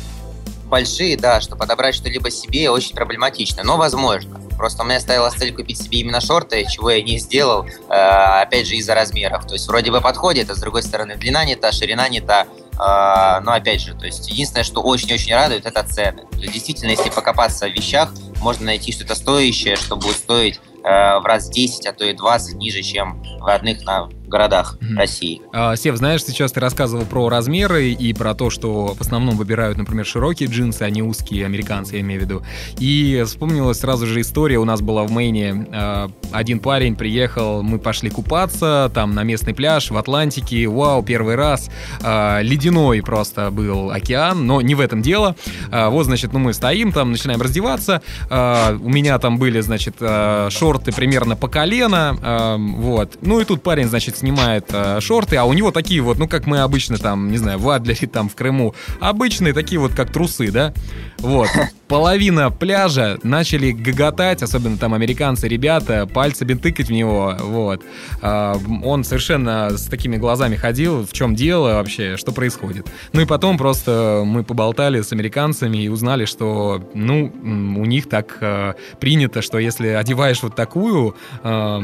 Большие, 0.68 1.18
да, 1.18 1.41
что 1.41 1.58
подобрать 1.58 1.94
что-либо 1.94 2.32
себе 2.32 2.70
очень 2.70 2.96
проблематично, 2.96 3.63
но 3.63 3.75
возможно. 3.75 4.39
Просто 4.59 4.83
у 4.83 4.85
меня 4.85 4.99
стояла 4.99 5.29
цель 5.29 5.55
купить 5.55 5.81
себе 5.81 5.99
именно 5.99 6.19
шорты, 6.19 6.65
чего 6.69 6.89
я 6.89 7.01
не 7.01 7.17
сделал, 7.17 7.65
опять 7.87 8.67
же, 8.67 8.75
из-за 8.75 8.93
размеров. 8.93 9.47
То 9.47 9.53
есть 9.53 9.65
вроде 9.69 9.89
бы 9.89 10.01
подходит, 10.01 10.49
а 10.49 10.55
с 10.55 10.59
другой 10.59 10.83
стороны 10.83 11.15
длина 11.15 11.45
не 11.45 11.55
та, 11.55 11.71
ширина 11.71 12.09
не 12.09 12.19
та, 12.19 12.45
а, 12.77 13.39
но 13.39 13.53
опять 13.53 13.79
же, 13.79 13.93
то 13.93 14.05
есть 14.05 14.29
единственное, 14.29 14.65
что 14.65 14.81
очень-очень 14.81 15.33
радует, 15.33 15.65
это 15.65 15.81
цены. 15.83 16.23
То 16.29 16.39
есть, 16.39 16.51
действительно, 16.51 16.91
если 16.91 17.09
покопаться 17.09 17.69
в 17.69 17.71
вещах, 17.71 18.09
можно 18.41 18.65
найти 18.65 18.91
что-то 18.91 19.15
стоящее, 19.15 19.77
что 19.77 19.95
будет 19.95 20.17
стоить 20.17 20.59
э, 20.83 21.19
в 21.19 21.25
раз 21.25 21.49
10, 21.49 21.85
а 21.87 21.93
то 21.93 22.03
и 22.03 22.13
20 22.13 22.55
ниже, 22.55 22.81
чем 22.81 23.23
в 23.39 23.45
родных 23.45 23.85
на 23.85 24.09
городах 24.29 24.77
mm-hmm. 24.79 24.95
России. 24.95 25.41
А, 25.53 25.75
Сев, 25.75 25.98
знаешь, 25.98 26.24
сейчас 26.24 26.51
ты 26.51 26.59
рассказывал 26.59 27.05
про 27.05 27.29
размеры 27.29 27.91
и 27.91 28.13
про 28.13 28.33
то, 28.33 28.50
что 28.50 28.93
в 28.93 29.01
основном 29.01 29.36
выбирают, 29.36 29.77
например, 29.77 30.05
широкие 30.05 30.50
джинсы, 30.50 30.83
а 30.83 30.89
не 30.89 31.01
узкие, 31.01 31.45
американцы, 31.45 31.95
я 31.95 32.01
имею 32.01 32.21
в 32.21 32.24
виду. 32.24 32.41
И 32.77 33.24
вспомнилась 33.25 33.79
сразу 33.79 34.05
же 34.05 34.21
история, 34.21 34.57
у 34.57 34.65
нас 34.65 34.81
была 34.81 35.03
в 35.03 35.12
Мэйне, 35.12 35.67
а, 35.71 36.09
один 36.31 36.59
парень 36.59 36.95
приехал, 36.95 37.63
мы 37.63 37.79
пошли 37.79 38.09
купаться, 38.09 38.91
там 38.93 39.13
на 39.13 39.24
местный 39.24 39.53
пляж 39.53 39.91
в 39.91 39.98
Атлантике, 39.98 40.67
вау, 40.67 41.03
первый 41.03 41.36
раз, 41.36 41.69
а, 42.03 42.41
ледяной 42.41 43.01
просто 43.01 43.51
был 43.51 43.91
океан, 43.91 44.45
но 44.45 44.62
не 44.62 44.75
в 44.75 44.79
этом 44.79 45.01
дело. 45.01 45.36
А, 45.71 45.89
вот, 45.89 46.05
значит, 46.05 46.33
ну 46.33 46.39
мы 46.39 46.53
стоим 46.53 46.91
там, 46.91 47.12
начинаем 47.12 47.41
раздеваться, 47.41 48.01
а, 48.29 48.77
у 48.79 48.89
меня 48.89 49.17
там 49.19 49.38
были, 49.38 49.59
значит, 49.62 49.95
а, 50.00 50.50
шорты 50.50 50.91
примерно 50.91 51.36
по 51.36 51.48
колено, 51.48 52.17
а, 52.21 52.57
вот. 52.57 53.17
Ну 53.21 53.39
и 53.39 53.45
тут 53.45 53.63
парень, 53.63 53.88
значит, 53.88 54.18
снимает 54.19 54.69
э, 54.71 54.99
шорты, 55.01 55.38
а 55.38 55.45
у 55.45 55.53
него 55.53 55.71
такие 55.71 56.01
вот, 56.01 56.19
ну, 56.19 56.27
как 56.27 56.45
мы 56.45 56.59
обычно 56.59 56.97
там, 56.97 57.31
не 57.31 57.38
знаю, 57.38 57.59
в 57.59 57.69
Адлере, 57.69 58.07
там, 58.07 58.29
в 58.29 58.35
Крыму, 58.35 58.75
обычные 58.99 59.53
такие 59.53 59.79
вот, 59.79 59.93
как 59.93 60.11
трусы, 60.11 60.51
да? 60.51 60.73
Вот. 61.17 61.49
Половина 61.88 62.51
пляжа 62.51 63.17
начали 63.23 63.71
гоготать, 63.71 64.43
особенно 64.43 64.77
там 64.77 64.93
американцы, 64.93 65.47
ребята, 65.47 66.05
пальцами 66.05 66.53
тыкать 66.53 66.89
в 66.89 66.91
него, 66.91 67.35
вот. 67.39 67.83
Э, 68.21 68.55
он 68.83 69.03
совершенно 69.03 69.69
с 69.77 69.88
такими 69.88 70.17
глазами 70.17 70.55
ходил, 70.55 71.05
в 71.05 71.13
чем 71.13 71.35
дело 71.35 71.73
вообще, 71.75 72.17
что 72.17 72.31
происходит. 72.31 72.88
Ну 73.13 73.21
и 73.21 73.25
потом 73.25 73.57
просто 73.57 74.23
мы 74.25 74.43
поболтали 74.43 75.01
с 75.01 75.11
американцами 75.11 75.77
и 75.79 75.88
узнали, 75.88 76.25
что, 76.25 76.89
ну, 76.93 77.31
у 77.43 77.85
них 77.85 78.07
так 78.09 78.38
э, 78.41 78.73
принято, 78.99 79.41
что 79.41 79.57
если 79.57 79.88
одеваешь 79.89 80.43
вот 80.43 80.55
такую 80.55 81.15
э, 81.43 81.81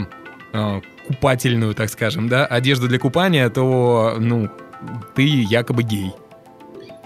э, 0.54 0.82
купательную, 1.08 1.74
так 1.74 1.90
скажем, 1.90 2.30
да, 2.30 2.46
одежду 2.46 2.88
для 2.88 3.00
купания, 3.00 3.50
то, 3.50 4.16
ну, 4.20 4.50
ты 5.16 5.24
якобы 5.24 5.84
гей. 5.84 6.14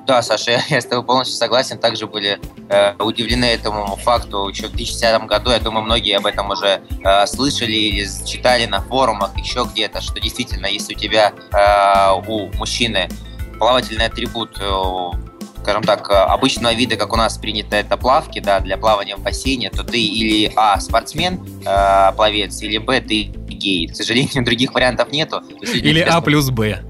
Да, 0.10 0.24
Саша, 0.24 0.51
я, 0.51 0.62
я 0.70 0.82
с 0.82 0.86
тобой 0.86 1.06
полностью 1.06 1.38
согласен. 1.38 1.77
Также 1.77 2.08
были 2.08 2.39
э, 2.70 2.96
удивлены 2.98 3.46
этому 3.46 3.96
факту 3.98 4.48
еще 4.48 4.68
в 4.68 4.72
2010 4.72 5.27
году. 5.27 5.51
Я 5.51 5.60
думаю, 5.60 5.86
многие 5.86 6.18
об 6.18 6.25
этом 6.25 6.50
уже 6.50 6.82
э, 7.03 7.27
слышали 7.27 7.74
или 7.74 8.08
читали 8.25 8.65
на 8.65 8.82
форумах, 8.82 9.38
еще 9.38 9.68
где-то, 9.72 10.01
что 10.01 10.20
действительно, 10.20 10.65
если 10.65 10.96
у 10.96 10.98
тебя, 10.98 11.32
э, 11.51 12.27
у 12.27 12.51
мужчины 12.58 13.08
плавательный 13.60 14.08
атрибут 14.08 14.58
э, 14.60 15.12
скажем 15.62 15.84
так, 15.84 16.10
э, 16.10 16.13
обычного 16.13 16.74
вида, 16.74 16.96
как 16.96 17.13
у 17.13 17.16
нас 17.16 17.38
принято 17.38 17.75
это 17.75 17.98
плавки, 17.98 18.39
да, 18.39 18.60
для 18.60 18.78
плавания 18.78 19.16
в 19.16 19.22
бассейне, 19.22 19.70
то 19.70 19.84
ты 19.84 20.01
или 20.01 20.51
А, 20.56 20.80
спортсмен, 20.80 21.39
э, 21.66 22.12
пловец, 22.16 22.62
или 22.62 22.78
Б, 22.78 23.01
ты 23.01 23.32
гей. 23.60 23.88
К 23.88 23.96
сожалению, 23.96 24.44
других 24.46 24.74
вариантов 24.74 25.12
нету. 25.12 25.42
Или 25.62 26.00
А 26.01 26.22
плюс 26.22 26.50
Б. 26.50 26.84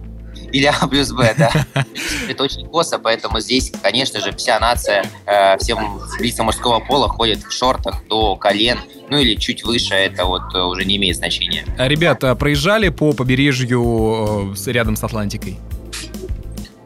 Или 0.52 0.66
А 0.66 0.88
плюс 0.88 1.12
Б, 1.12 1.34
да. 1.38 1.52
Это 2.30 2.44
очень 2.44 2.66
косо, 2.68 3.00
поэтому 3.00 3.40
здесь, 3.40 3.72
конечно 3.82 4.20
же, 4.20 4.32
вся 4.32 4.60
нация, 4.60 5.06
э, 5.26 5.58
все 5.58 5.78
лица 6.20 6.44
мужского 6.44 6.80
пола 6.80 7.08
ходят 7.08 7.40
в 7.44 7.52
шортах 7.52 8.04
до 8.08 8.36
колен, 8.36 8.80
ну 9.10 9.18
или 9.18 9.36
чуть 9.36 9.64
выше, 9.64 9.94
это 9.94 10.26
вот 10.26 10.42
э, 10.54 10.60
уже 10.60 10.86
не 10.86 10.98
имеет 10.98 11.18
значения. 11.18 11.66
А, 11.78 11.88
ребята, 11.88 12.36
проезжали 12.36 12.90
по 12.90 13.14
побережью 13.14 14.54
э, 14.56 14.72
рядом 14.72 14.96
с 14.96 15.04
Атлантикой? 15.04 15.58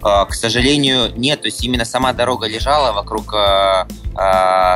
К 0.03 0.33
сожалению, 0.33 1.17
нет. 1.17 1.41
То 1.41 1.47
есть 1.47 1.63
именно 1.63 1.85
сама 1.85 2.11
дорога 2.11 2.47
лежала 2.47 2.91
вокруг, 2.91 3.33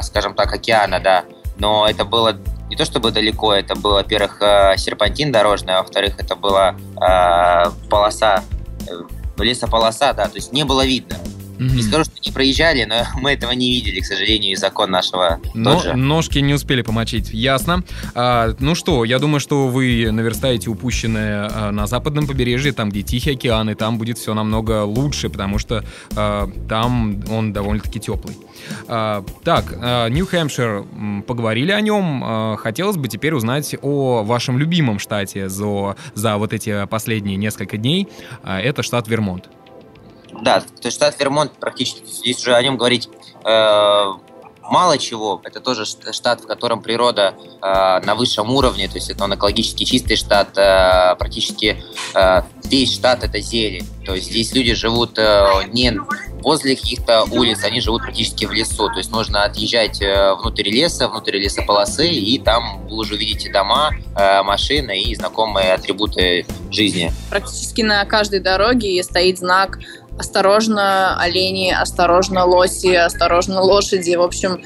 скажем 0.04 0.34
так, 0.36 0.54
океана, 0.54 1.00
да. 1.00 1.26
Но 1.60 1.86
это 1.86 2.06
было 2.06 2.38
не 2.70 2.76
то 2.76 2.86
чтобы 2.86 3.12
далеко, 3.12 3.54
это 3.54 3.76
был, 3.76 3.92
во-первых, 3.92 4.42
э, 4.42 4.78
серпантин 4.78 5.32
дорожный, 5.32 5.76
а 5.76 5.82
во-вторых, 5.82 6.16
это 6.18 6.36
была 6.36 6.76
э, 7.02 7.72
полоса, 7.90 8.44
э, 8.88 9.44
лесополоса, 9.44 10.14
да, 10.14 10.28
то 10.28 10.36
есть 10.36 10.52
не 10.52 10.66
было 10.66 10.86
видно. 10.86 11.16
Mm-hmm. 11.58 11.76
Не 11.76 11.82
скажу, 11.82 12.04
что 12.06 12.14
не 12.24 12.32
проезжали, 12.32 12.84
но 12.86 13.06
мы 13.22 13.32
этого 13.32 13.52
не 13.52 13.70
видели, 13.70 14.00
к 14.00 14.06
сожалению, 14.06 14.54
из 14.54 14.60
закон 14.60 14.92
нашего 14.92 15.40
но, 15.54 15.82
Ножки 15.96 16.40
не 16.40 16.54
успели 16.54 16.82
помочить, 16.82 17.32
ясно. 17.32 17.84
А, 18.14 18.56
ну 18.60 18.76
что, 18.76 19.04
я 19.04 19.20
думаю, 19.20 19.40
что 19.40 19.68
вы 19.68 20.10
наверстаете 20.12 20.70
упущенное 20.70 21.50
а, 21.52 21.72
на 21.72 21.88
западном 21.88 22.28
побережье, 22.28 22.72
там, 22.74 22.90
где 22.90 23.02
Тихий 23.02 23.32
океан, 23.32 23.70
и 23.70 23.76
там 23.76 23.98
будет 23.98 24.18
все 24.18 24.34
намного 24.34 24.84
лучше, 24.84 25.30
потому 25.30 25.58
что 25.58 25.84
а, 26.16 26.50
там 26.70 27.24
он 27.30 27.54
довольно-таки 27.54 28.00
теплый. 28.00 28.36
А, 28.88 29.24
так, 29.44 29.72
Нью-Хэмпшир, 30.12 30.86
поговорили 31.26 31.72
о 31.72 31.82
нем. 31.82 32.24
А, 32.24 32.56
хотелось 32.58 32.98
бы 32.98 33.08
теперь 33.08 33.34
узнать 33.34 33.76
о 33.82 34.24
вашем 34.24 34.58
любимом 34.58 35.00
штате 35.00 35.50
за, 35.50 35.96
за 36.14 36.38
вот 36.38 36.54
эти 36.54 36.86
последние 36.88 37.38
несколько 37.38 37.78
дней. 37.78 38.08
А, 38.44 38.60
это 38.60 38.84
штат 38.84 39.08
Вермонт. 39.08 39.50
Да, 40.42 40.62
то 40.62 40.68
есть 40.84 40.98
штат 40.98 41.20
Вермонт 41.20 41.54
практически, 41.54 42.06
здесь 42.06 42.40
уже 42.40 42.56
о 42.56 42.62
нем 42.62 42.78
говорить 42.78 43.10
э, 43.44 44.14
мало 44.70 44.98
чего. 44.98 45.42
Это 45.44 45.60
тоже 45.60 45.86
штат, 45.86 46.42
в 46.42 46.48
котором 46.48 46.82
природа 46.82 47.34
э, 47.62 48.06
на 48.06 48.16
высшем 48.16 48.52
уровне, 48.52 48.88
то 48.88 48.96
есть 48.96 49.10
это 49.10 49.24
он 49.24 49.36
экологически 49.36 49.84
чистый 49.84 50.16
штат, 50.16 50.58
э, 50.58 51.16
практически 51.18 51.84
э, 52.14 52.42
весь 52.66 52.94
штат 52.94 53.24
это 53.24 53.40
зелень. 53.40 53.88
То 54.06 54.16
есть 54.16 54.28
здесь 54.28 54.54
люди 54.54 54.74
живут 54.74 55.18
э, 55.18 55.46
не 55.72 56.00
возле 56.42 56.76
каких-то 56.76 57.24
улиц, 57.32 57.64
они 57.64 57.82
живут 57.82 58.04
практически 58.04 58.46
в 58.46 58.52
лесу. 58.52 58.88
То 58.88 58.98
есть 58.98 59.12
нужно 59.12 59.44
отъезжать 59.44 60.02
э, 60.02 60.34
внутрь 60.36 60.70
леса, 60.70 61.08
внутрь 61.08 61.38
лесополосы, 61.38 62.08
и 62.08 62.40
там 62.40 62.88
вы 62.88 62.98
уже 62.98 63.16
увидите 63.16 63.52
дома, 63.52 63.92
э, 64.16 64.44
машины 64.44 65.02
и 65.02 65.16
знакомые 65.16 65.74
атрибуты 65.74 66.46
жизни. 66.72 67.12
Практически 67.30 67.82
на 67.82 68.06
каждой 68.06 68.40
дороге 68.40 69.04
стоит 69.04 69.40
знак 69.40 69.80
осторожно 70.18 71.20
олени, 71.20 71.72
осторожно 71.72 72.46
лоси, 72.46 72.94
осторожно 72.94 73.62
лошади. 73.62 74.16
В 74.16 74.22
общем, 74.22 74.62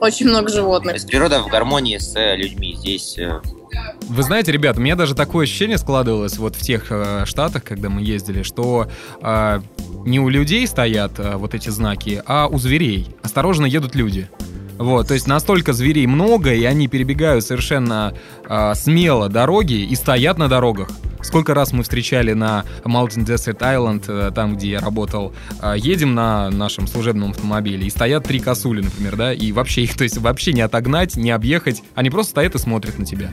очень 0.00 0.28
много 0.28 0.48
животных. 0.48 0.92
То 0.92 0.96
есть 0.96 1.08
природа 1.08 1.40
в 1.42 1.48
гармонии 1.48 1.98
с 1.98 2.14
э, 2.16 2.36
людьми. 2.36 2.74
Здесь 2.76 3.18
э, 3.18 3.40
вы 4.08 4.22
знаете, 4.22 4.50
ребят, 4.50 4.76
у 4.76 4.80
меня 4.80 4.96
даже 4.96 5.14
такое 5.14 5.44
ощущение 5.44 5.78
складывалось 5.78 6.36
вот 6.38 6.56
в 6.56 6.60
тех 6.60 6.86
э, 6.90 7.24
штатах, 7.26 7.62
когда 7.64 7.88
мы 7.88 8.02
ездили, 8.02 8.42
что 8.42 8.88
э, 9.22 9.60
не 10.04 10.18
у 10.18 10.28
людей 10.28 10.66
стоят 10.66 11.12
э, 11.18 11.36
вот 11.36 11.54
эти 11.54 11.68
знаки, 11.68 12.22
а 12.26 12.48
у 12.48 12.58
зверей. 12.58 13.14
Осторожно 13.22 13.66
едут 13.66 13.94
люди. 13.94 14.28
Вот, 14.78 15.08
то 15.08 15.14
есть 15.14 15.26
настолько 15.26 15.74
зверей 15.74 16.06
много, 16.06 16.54
и 16.54 16.64
они 16.64 16.88
перебегают 16.88 17.44
совершенно 17.44 18.14
э, 18.48 18.74
смело 18.74 19.28
дороги 19.28 19.74
и 19.74 19.94
стоят 19.94 20.38
на 20.38 20.48
дорогах. 20.48 20.88
Сколько 21.22 21.54
раз 21.54 21.72
мы 21.72 21.82
встречали 21.82 22.32
на 22.32 22.64
Mountain 22.84 23.26
Desert 23.26 23.58
Island, 23.58 24.04
э, 24.08 24.30
там, 24.32 24.56
где 24.56 24.70
я 24.70 24.80
работал, 24.80 25.32
э, 25.62 25.74
едем 25.76 26.14
на 26.14 26.50
нашем 26.50 26.86
служебном 26.86 27.30
автомобиле, 27.30 27.86
и 27.86 27.90
стоят 27.90 28.24
три 28.24 28.40
косули, 28.40 28.82
например, 28.82 29.16
да, 29.16 29.32
и 29.32 29.52
вообще 29.52 29.82
их, 29.82 29.96
то 29.96 30.04
есть 30.04 30.18
вообще 30.18 30.52
не 30.52 30.62
отогнать, 30.62 31.16
не 31.16 31.30
объехать, 31.30 31.82
они 31.94 32.10
просто 32.10 32.30
стоят 32.30 32.54
и 32.54 32.58
смотрят 32.58 32.98
на 32.98 33.04
тебя. 33.04 33.32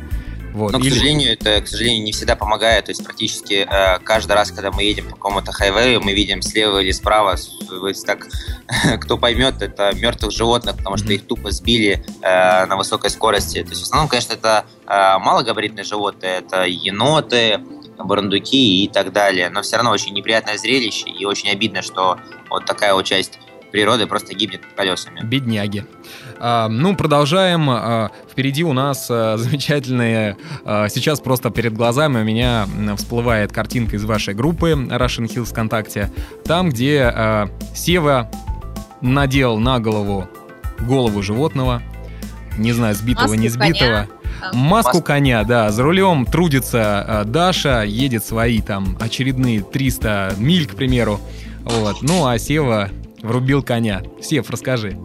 Вот. 0.57 0.71
Но, 0.71 0.79
к 0.79 0.83
Или- 0.83 0.89
сожалению, 0.89 1.33
это, 1.33 1.61
к 1.61 1.67
сожалению, 1.67 2.03
не 2.03 2.11
всегда 2.11 2.35
помогает. 2.35 2.85
То 2.85 2.91
есть 2.91 3.03
практически 3.03 3.67
э, 3.69 3.99
каждый 3.99 4.31
раз, 4.31 4.51
когда 4.51 4.71
мы 4.71 4.83
едем 4.83 5.05
по 5.05 5.15
какому-то 5.15 5.51
хайвею, 5.51 6.01
мы 6.01 6.13
видим 6.13 6.41
слева 6.41 6.79
или 6.79 6.89
справа, 6.91 7.35
так, 8.07 8.27
кто 8.99 9.19
поймет, 9.19 9.61
это 9.61 9.93
мертвых 9.95 10.31
животных, 10.31 10.77
потому 10.77 10.97
что 10.97 11.13
их 11.13 11.27
тупо 11.27 11.51
сбили 11.51 12.03
э, 12.23 12.65
на 12.65 12.75
высокой 12.75 13.11
скорости. 13.11 13.61
То 13.61 13.69
есть 13.69 13.81
в 13.81 13.83
основном, 13.83 14.09
конечно, 14.09 14.33
это 14.33 14.65
э, 14.87 15.19
малогабаритные 15.19 15.83
животные, 15.83 16.39
это 16.39 16.63
еноты, 16.63 17.59
барандуки 17.97 18.83
и 18.83 18.87
так 18.87 19.11
далее. 19.11 19.49
Но 19.49 19.61
все 19.61 19.77
равно 19.77 19.91
очень 19.91 20.13
неприятное 20.13 20.57
зрелище 20.57 21.09
и 21.09 21.25
очень 21.25 21.49
обидно, 21.49 21.81
что 21.81 22.17
вот 22.49 22.65
такая 22.65 22.93
вот 22.93 23.05
часть 23.05 23.39
природы 23.71 24.07
просто 24.07 24.33
гибнет 24.33 24.61
колесами. 24.75 25.21
Бедняги. 25.23 25.85
А, 26.39 26.67
ну, 26.67 26.95
продолжаем. 26.95 27.69
А, 27.69 28.11
впереди 28.29 28.63
у 28.63 28.73
нас 28.73 29.07
а, 29.09 29.37
замечательные... 29.37 30.37
а, 30.63 30.87
сейчас 30.89 31.19
просто 31.19 31.49
перед 31.49 31.73
глазами 31.73 32.21
у 32.21 32.23
меня 32.23 32.67
всплывает 32.95 33.51
картинка 33.51 33.95
из 33.97 34.05
вашей 34.05 34.33
группы 34.33 34.71
Russian 34.71 35.27
Hills 35.27 35.45
ВКонтакте. 35.45 36.11
Там, 36.45 36.69
где 36.69 37.03
а, 37.03 37.49
Сева 37.75 38.31
надел 39.01 39.57
на 39.57 39.79
голову 39.79 40.27
голову 40.79 41.21
животного. 41.21 41.81
Не 42.57 42.73
знаю, 42.73 42.95
сбитого, 42.95 43.23
Маску 43.27 43.39
не 43.39 43.49
сбитого. 43.49 43.73
коня. 43.79 44.07
Маску 44.53 44.57
Маску. 44.57 45.01
коня, 45.01 45.43
да. 45.43 45.71
За 45.71 45.83
рулем 45.83 46.25
трудится 46.25 47.01
а, 47.01 47.23
Даша, 47.23 47.83
едет 47.83 48.25
свои 48.25 48.61
там 48.61 48.97
очередные 48.99 49.61
300 49.61 50.35
миль, 50.37 50.67
к 50.67 50.75
примеру. 50.75 51.19
Вот. 51.63 51.97
Ну, 52.01 52.25
а 52.27 52.37
Сева 52.39 52.89
врубил 53.21 53.63
коня. 53.63 54.01
Сев, 54.21 54.49
расскажи. 54.49 54.97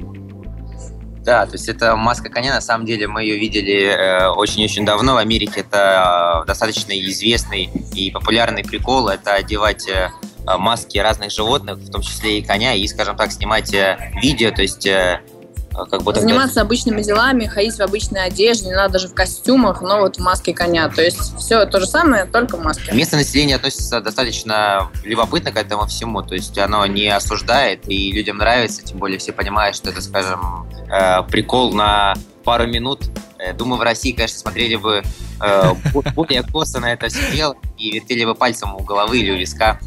Да, 1.24 1.46
то 1.46 1.52
есть 1.52 1.68
это 1.68 1.94
маска 1.94 2.28
коня, 2.30 2.52
на 2.52 2.60
самом 2.60 2.84
деле 2.84 3.06
мы 3.06 3.22
ее 3.22 3.38
видели 3.38 3.84
э, 3.84 4.28
очень-очень 4.28 4.84
давно. 4.84 5.14
В 5.14 5.18
Америке 5.18 5.60
это 5.60 6.42
э, 6.42 6.46
достаточно 6.46 6.92
известный 6.92 7.70
и 7.94 8.10
популярный 8.10 8.64
прикол. 8.64 9.08
Это 9.08 9.34
одевать 9.34 9.88
э, 9.88 10.10
э, 10.48 10.56
маски 10.58 10.98
разных 10.98 11.30
животных, 11.30 11.78
в 11.78 11.90
том 11.92 12.02
числе 12.02 12.40
и 12.40 12.42
коня, 12.42 12.74
и, 12.74 12.84
скажем 12.88 13.16
так, 13.16 13.30
снимать 13.30 13.72
э, 13.72 13.98
видео, 14.20 14.50
то 14.50 14.62
есть 14.62 14.84
э, 14.84 15.20
э, 15.30 15.31
как 15.74 16.02
бы 16.02 16.12
тогда- 16.12 16.20
Заниматься 16.28 16.60
обычными 16.60 17.02
делами, 17.02 17.46
ходить 17.46 17.74
в 17.76 17.80
обычной 17.80 18.24
одежде, 18.24 18.66
не 18.66 18.74
надо 18.74 18.94
даже 18.94 19.08
в 19.08 19.14
костюмах, 19.14 19.80
но 19.82 19.98
вот 20.00 20.16
в 20.16 20.20
маске 20.20 20.52
коня. 20.52 20.88
То 20.88 21.02
есть 21.02 21.36
все 21.38 21.64
то 21.66 21.80
же 21.80 21.86
самое, 21.86 22.24
только 22.26 22.56
в 22.56 22.64
маске. 22.64 22.92
Местное 22.92 23.20
население 23.20 23.56
относится 23.56 24.00
достаточно 24.00 24.90
любопытно 25.04 25.50
к 25.52 25.56
этому 25.56 25.86
всему, 25.86 26.22
то 26.22 26.34
есть 26.34 26.56
оно 26.58 26.84
не 26.86 27.08
осуждает, 27.08 27.88
и 27.88 28.12
людям 28.12 28.38
нравится, 28.38 28.82
тем 28.82 28.98
более 28.98 29.18
все 29.18 29.32
понимают, 29.32 29.76
что 29.76 29.90
это, 29.90 30.00
скажем, 30.02 30.66
э, 30.90 31.22
прикол 31.24 31.72
на 31.72 32.14
пару 32.44 32.66
минут. 32.66 33.04
Э, 33.38 33.52
Думаю, 33.52 33.78
в 33.78 33.82
России, 33.82 34.12
конечно, 34.12 34.38
смотрели 34.38 34.76
бы 34.76 35.02
э, 35.40 35.62
бо- 35.92 36.02
более 36.14 36.42
косо 36.42 36.80
на 36.80 36.92
это 36.92 37.08
все 37.08 37.30
дело 37.32 37.56
и 37.78 37.90
вертели 37.92 38.24
бы 38.24 38.34
пальцем 38.34 38.74
у 38.74 38.80
головы 38.84 39.18
или 39.18 39.30
у 39.32 39.36
виска. 39.36 39.78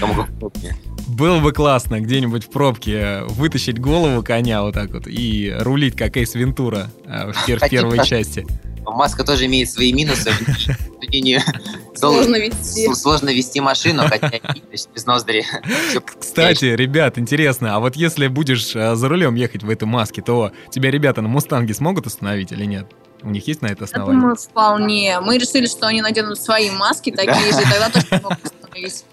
Кому 0.00 0.14
как. 0.14 0.28
Было 1.12 1.40
бы 1.40 1.52
классно 1.52 2.00
где-нибудь 2.00 2.44
в 2.44 2.50
пробке 2.50 3.20
вытащить 3.28 3.78
голову 3.78 4.22
коня 4.22 4.62
вот 4.62 4.72
так 4.74 4.90
вот 4.92 5.06
и 5.06 5.54
рулить, 5.58 5.94
как 5.94 6.16
Эйс 6.16 6.34
Вентура 6.34 6.90
э, 7.04 7.32
в, 7.32 7.46
пер- 7.46 7.68
первой 7.68 7.98
так. 7.98 8.06
части. 8.06 8.46
Маска 8.84 9.22
тоже 9.22 9.44
имеет 9.46 9.70
свои 9.70 9.92
минусы. 9.92 10.32
Сложно 11.94 12.36
вести. 12.36 12.88
Сл- 12.88 12.94
Сложно 12.94 13.28
вести 13.30 13.60
машину, 13.60 14.02
хотя 14.08 14.32
без 14.72 15.06
ноздри. 15.06 15.44
Кстати, 16.18 16.64
ребят, 16.64 17.18
интересно, 17.18 17.76
а 17.76 17.80
вот 17.80 17.94
если 17.94 18.26
будешь 18.28 18.74
э, 18.74 18.94
за 18.96 19.08
рулем 19.08 19.34
ехать 19.34 19.62
в 19.62 19.68
этой 19.70 19.84
маске, 19.84 20.22
то 20.22 20.50
тебя 20.70 20.90
ребята 20.90 21.20
на 21.20 21.28
Мустанге 21.28 21.74
смогут 21.74 22.06
остановить 22.06 22.52
или 22.52 22.64
нет? 22.64 22.86
У 23.22 23.30
них 23.30 23.46
есть 23.46 23.60
на 23.62 23.66
это 23.66 23.82
Я 23.82 23.84
основание? 23.84 24.18
думаю, 24.20 24.36
вполне. 24.36 25.20
Мы 25.20 25.36
решили, 25.38 25.66
что 25.66 25.86
они 25.86 26.00
наденут 26.00 26.40
свои 26.40 26.70
маски 26.70 27.10
такие 27.10 27.52
же, 27.52 27.60
и 27.60 27.64
тогда 27.70 27.90
точно 27.90 28.20
могут 28.22 28.44
остановить. 28.44 29.04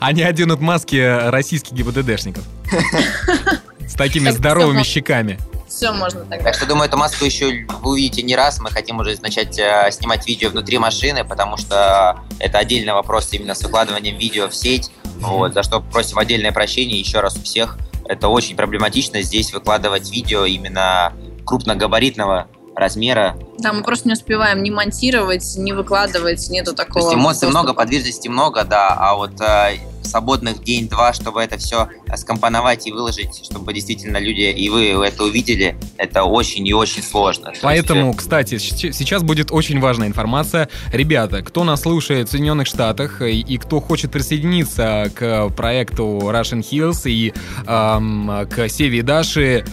Они 0.00 0.22
оденут 0.22 0.60
маски 0.60 1.28
российских 1.30 1.72
ГИБДДшников. 1.72 2.44
С 3.88 3.94
такими 3.94 4.26
Так, 4.26 4.34
здоровыми 4.34 4.82
щеками. 4.82 5.38
Все 5.68 5.92
можно 5.92 6.20
тогда. 6.20 6.44
Так 6.44 6.54
что, 6.54 6.66
думаю, 6.66 6.88
эту 6.88 6.96
маску 6.96 7.24
еще 7.24 7.66
вы 7.82 7.92
увидите 7.92 8.22
не 8.22 8.36
раз. 8.36 8.60
Мы 8.60 8.70
хотим 8.70 9.00
уже 9.00 9.16
начать 9.20 9.58
э, 9.58 9.88
снимать 9.90 10.26
видео 10.26 10.50
внутри 10.50 10.78
машины, 10.78 11.24
потому 11.24 11.56
что 11.56 12.20
это 12.38 12.58
отдельный 12.58 12.92
вопрос 12.92 13.28
именно 13.32 13.54
с 13.54 13.62
выкладыванием 13.62 14.16
видео 14.16 14.48
в 14.48 14.54
сеть. 14.54 14.90
Вот, 15.20 15.54
за 15.54 15.62
что 15.62 15.80
просим 15.80 16.18
отдельное 16.18 16.52
прощение 16.52 16.98
еще 16.98 17.20
раз 17.20 17.36
у 17.36 17.42
всех. 17.42 17.78
Это 18.06 18.28
очень 18.28 18.56
проблематично 18.56 19.22
здесь 19.22 19.52
выкладывать 19.52 20.10
видео 20.10 20.44
именно 20.44 21.12
крупногабаритного 21.44 22.48
размера. 22.74 23.36
Да, 23.58 23.72
мы 23.72 23.82
просто 23.82 24.08
не 24.08 24.14
успеваем 24.14 24.62
ни 24.62 24.70
монтировать, 24.70 25.54
ни 25.56 25.72
выкладывать, 25.72 26.48
нету 26.50 26.72
То 26.72 26.84
такого. 26.84 27.04
есть 27.04 27.14
эмоций 27.14 27.42
доступа. 27.42 27.50
много, 27.50 27.74
подвижности 27.74 28.28
много, 28.28 28.64
да, 28.64 28.88
а 28.88 29.14
вот 29.14 29.40
э, 29.40 29.76
свободных 30.02 30.62
день-два, 30.62 31.12
чтобы 31.12 31.42
это 31.42 31.58
все 31.58 31.88
скомпоновать 32.16 32.86
и 32.86 32.92
выложить, 32.92 33.44
чтобы 33.44 33.72
действительно 33.72 34.18
люди 34.18 34.42
и 34.42 34.68
вы 34.68 34.90
это 35.04 35.24
увидели, 35.24 35.76
это 35.96 36.24
очень 36.24 36.66
и 36.66 36.72
очень 36.72 37.02
сложно. 37.02 37.46
То 37.46 37.50
есть, 37.50 37.62
Поэтому, 37.62 38.12
кстати, 38.14 38.58
сейчас 38.58 39.22
будет 39.22 39.50
очень 39.50 39.80
важная 39.80 40.08
информация. 40.08 40.68
Ребята, 40.92 41.42
кто 41.42 41.64
нас 41.64 41.82
слушает 41.82 42.28
в 42.28 42.30
Соединенных 42.30 42.66
Штатах 42.66 43.22
и, 43.22 43.40
и 43.40 43.58
кто 43.58 43.80
хочет 43.80 44.12
присоединиться 44.12 45.10
к 45.14 45.48
проекту 45.50 46.20
Russian 46.22 46.60
Hills 46.60 47.10
и 47.10 47.32
ам, 47.66 48.46
к 48.50 48.68
Севе 48.68 48.98
и 48.98 49.02
Даше, 49.02 49.42
э, 49.42 49.64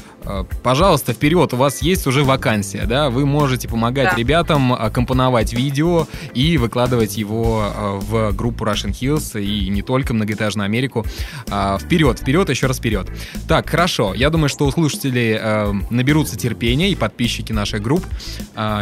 пожалуйста, 0.63 1.13
вперед, 1.13 1.53
у 1.53 1.57
вас 1.57 1.81
есть 1.81 2.05
уже 2.07 2.23
вакансия, 2.23 2.85
да, 2.85 3.09
вы 3.09 3.25
можете 3.25 3.67
помогать 3.67 4.09
Да. 4.11 4.15
ребятам 4.17 4.73
э, 4.73 4.89
компоновать 4.91 5.53
видео 5.53 6.07
и 6.33 6.57
выкладывать 6.57 7.17
его 7.17 7.65
э, 7.75 7.99
в 8.01 8.31
группу 8.33 8.63
Russian 8.65 8.91
Hills 8.91 9.41
и 9.41 9.69
не 9.69 9.81
только 9.81 10.13
многоэтажную 10.13 10.65
Америку. 10.65 11.05
А, 11.49 11.77
Вперед, 11.79 12.19
вперед, 12.19 12.49
еще 12.49 12.67
раз 12.67 12.77
вперед. 12.77 13.07
Так, 13.47 13.69
хорошо. 13.69 14.13
Я 14.13 14.29
думаю, 14.29 14.49
что 14.49 14.65
у 14.65 14.71
слушателей 14.71 15.37
э, 15.39 15.73
наберутся 15.89 16.37
терпения 16.37 16.91
и 16.91 16.95
подписчики 16.95 17.51
наших 17.51 17.81
групп 17.81 18.05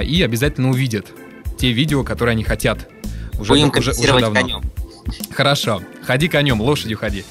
и 0.04 0.21
обязательно 0.23 0.69
увидят 0.69 1.08
те 1.58 1.71
видео, 1.71 2.04
которые 2.04 2.34
они 2.34 2.43
хотят. 2.43 2.88
Уже, 3.39 3.54
Будем 3.54 3.69
уже- 3.69 3.91
уже 3.91 4.19
давно. 4.19 4.39
конем. 4.41 4.62
Хорошо. 5.32 5.82
Ходи 6.04 6.28
конем, 6.28 6.62
лошадью 6.62 6.98
ходи. 6.98 7.26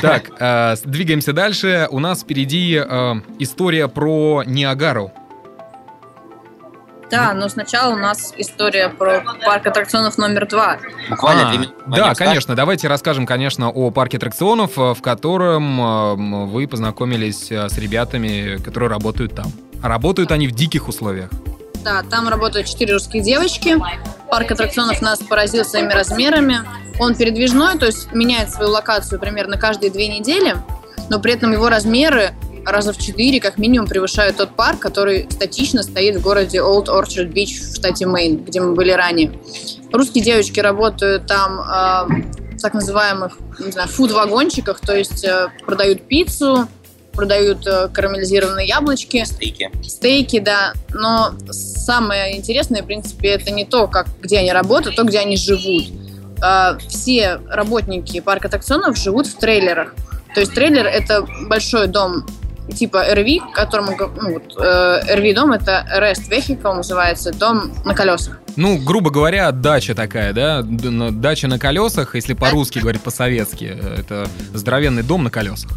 Так, 0.00 0.30
э, 0.38 0.76
двигаемся 0.84 1.32
дальше. 1.32 1.88
У 1.90 1.98
нас 1.98 2.22
впереди 2.22 2.82
э, 2.82 3.14
история 3.38 3.88
про 3.88 4.42
Ниагару. 4.44 5.12
Да, 7.10 7.34
но 7.34 7.48
сначала 7.48 7.94
у 7.94 7.98
нас 7.98 8.34
история 8.36 8.88
про 8.88 9.22
парк 9.44 9.66
аттракционов 9.66 10.18
номер 10.18 10.48
два. 10.48 10.78
Буквально 11.08 11.48
А, 11.48 11.50
две 11.50 11.58
минуты. 11.58 11.76
Да, 11.86 12.14
конечно. 12.14 12.54
Давайте 12.56 12.88
расскажем, 12.88 13.26
конечно, 13.26 13.70
о 13.70 13.90
парке 13.90 14.16
аттракционов, 14.16 14.76
э, 14.78 14.94
в 14.94 15.02
котором 15.02 15.80
э, 15.80 16.46
вы 16.46 16.66
познакомились 16.66 17.50
э, 17.52 17.68
с 17.68 17.78
ребятами, 17.78 18.60
которые 18.62 18.90
работают 18.90 19.34
там. 19.34 19.46
Работают 19.82 20.32
они 20.32 20.48
в 20.48 20.52
диких 20.52 20.88
условиях. 20.88 21.30
Да, 21.86 22.02
там 22.02 22.28
работают 22.28 22.66
четыре 22.66 22.94
русские 22.94 23.22
девочки. 23.22 23.76
Парк 24.28 24.50
аттракционов 24.50 25.00
нас 25.02 25.20
поразил 25.20 25.64
своими 25.64 25.92
размерами. 25.92 26.62
Он 26.98 27.14
передвижной, 27.14 27.78
то 27.78 27.86
есть 27.86 28.12
меняет 28.12 28.50
свою 28.50 28.72
локацию 28.72 29.20
примерно 29.20 29.56
каждые 29.56 29.92
две 29.92 30.08
недели, 30.08 30.56
но 31.10 31.20
при 31.20 31.34
этом 31.34 31.52
его 31.52 31.68
размеры 31.68 32.34
раза 32.64 32.92
в 32.92 32.98
четыре 32.98 33.40
как 33.40 33.56
минимум 33.56 33.86
превышают 33.86 34.36
тот 34.36 34.56
парк, 34.56 34.80
который 34.80 35.28
статично 35.30 35.84
стоит 35.84 36.16
в 36.16 36.22
городе 36.22 36.58
Old 36.58 36.86
Orchard 36.86 37.32
Beach 37.32 37.70
в 37.70 37.76
штате 37.76 38.04
Мэйн, 38.04 38.38
где 38.42 38.60
мы 38.60 38.74
были 38.74 38.90
ранее. 38.90 39.38
Русские 39.92 40.24
девочки 40.24 40.58
работают 40.58 41.28
там 41.28 41.60
э, 41.60 42.56
в 42.56 42.62
так 42.62 42.74
называемых, 42.74 43.38
не 43.60 43.70
знаю, 43.70 43.88
фуд-вагончиках, 43.88 44.80
то 44.80 44.96
есть 44.96 45.22
э, 45.22 45.50
продают 45.64 46.08
пиццу, 46.08 46.66
продают 47.16 47.66
э, 47.66 47.88
карамелизированные 47.88 48.66
яблочки, 48.66 49.24
Стейки. 49.24 49.70
стейки, 49.82 50.38
да. 50.38 50.74
Но 50.90 51.32
самое 51.50 52.36
интересное, 52.36 52.82
в 52.82 52.86
принципе, 52.86 53.30
это 53.30 53.50
не 53.50 53.64
то, 53.64 53.88
как, 53.88 54.06
где 54.20 54.38
они 54.38 54.52
работают, 54.52 54.94
а 54.98 55.02
то, 55.02 55.08
где 55.08 55.18
они 55.18 55.36
живут. 55.36 55.86
А, 56.42 56.78
Все 56.88 57.40
работники 57.48 58.20
парка 58.20 58.48
аттракционов 58.48 58.96
живут 58.96 59.26
в 59.26 59.36
трейлерах. 59.36 59.94
То 60.34 60.40
есть 60.40 60.52
трейлер— 60.54 60.86
это 60.86 61.26
большой 61.48 61.86
дом 61.88 62.26
типа 62.74 63.04
RV, 63.12 63.52
которому, 63.52 63.96
ну, 64.20 64.34
вот, 64.34 64.54
э, 64.58 65.16
RV-дом— 65.16 65.52
это 65.52 65.86
Rest 65.98 66.28
Vehicle 66.30 66.74
называется, 66.74 67.32
дом 67.32 67.72
на 67.84 67.94
колесах. 67.94 68.38
Ну, 68.56 68.78
грубо 68.78 69.10
говоря, 69.10 69.52
дача 69.52 69.94
такая, 69.94 70.32
да? 70.32 70.62
Дача 70.62 71.46
на 71.48 71.58
колесах, 71.58 72.14
если 72.14 72.32
по-русски 72.34 72.78
говорить 72.78 73.02
по-советски. 73.02 73.78
э, 73.78 74.00
Это 74.00 74.26
здоровенный 74.54 75.02
дом 75.02 75.24
на 75.24 75.30
колесах. 75.30 75.70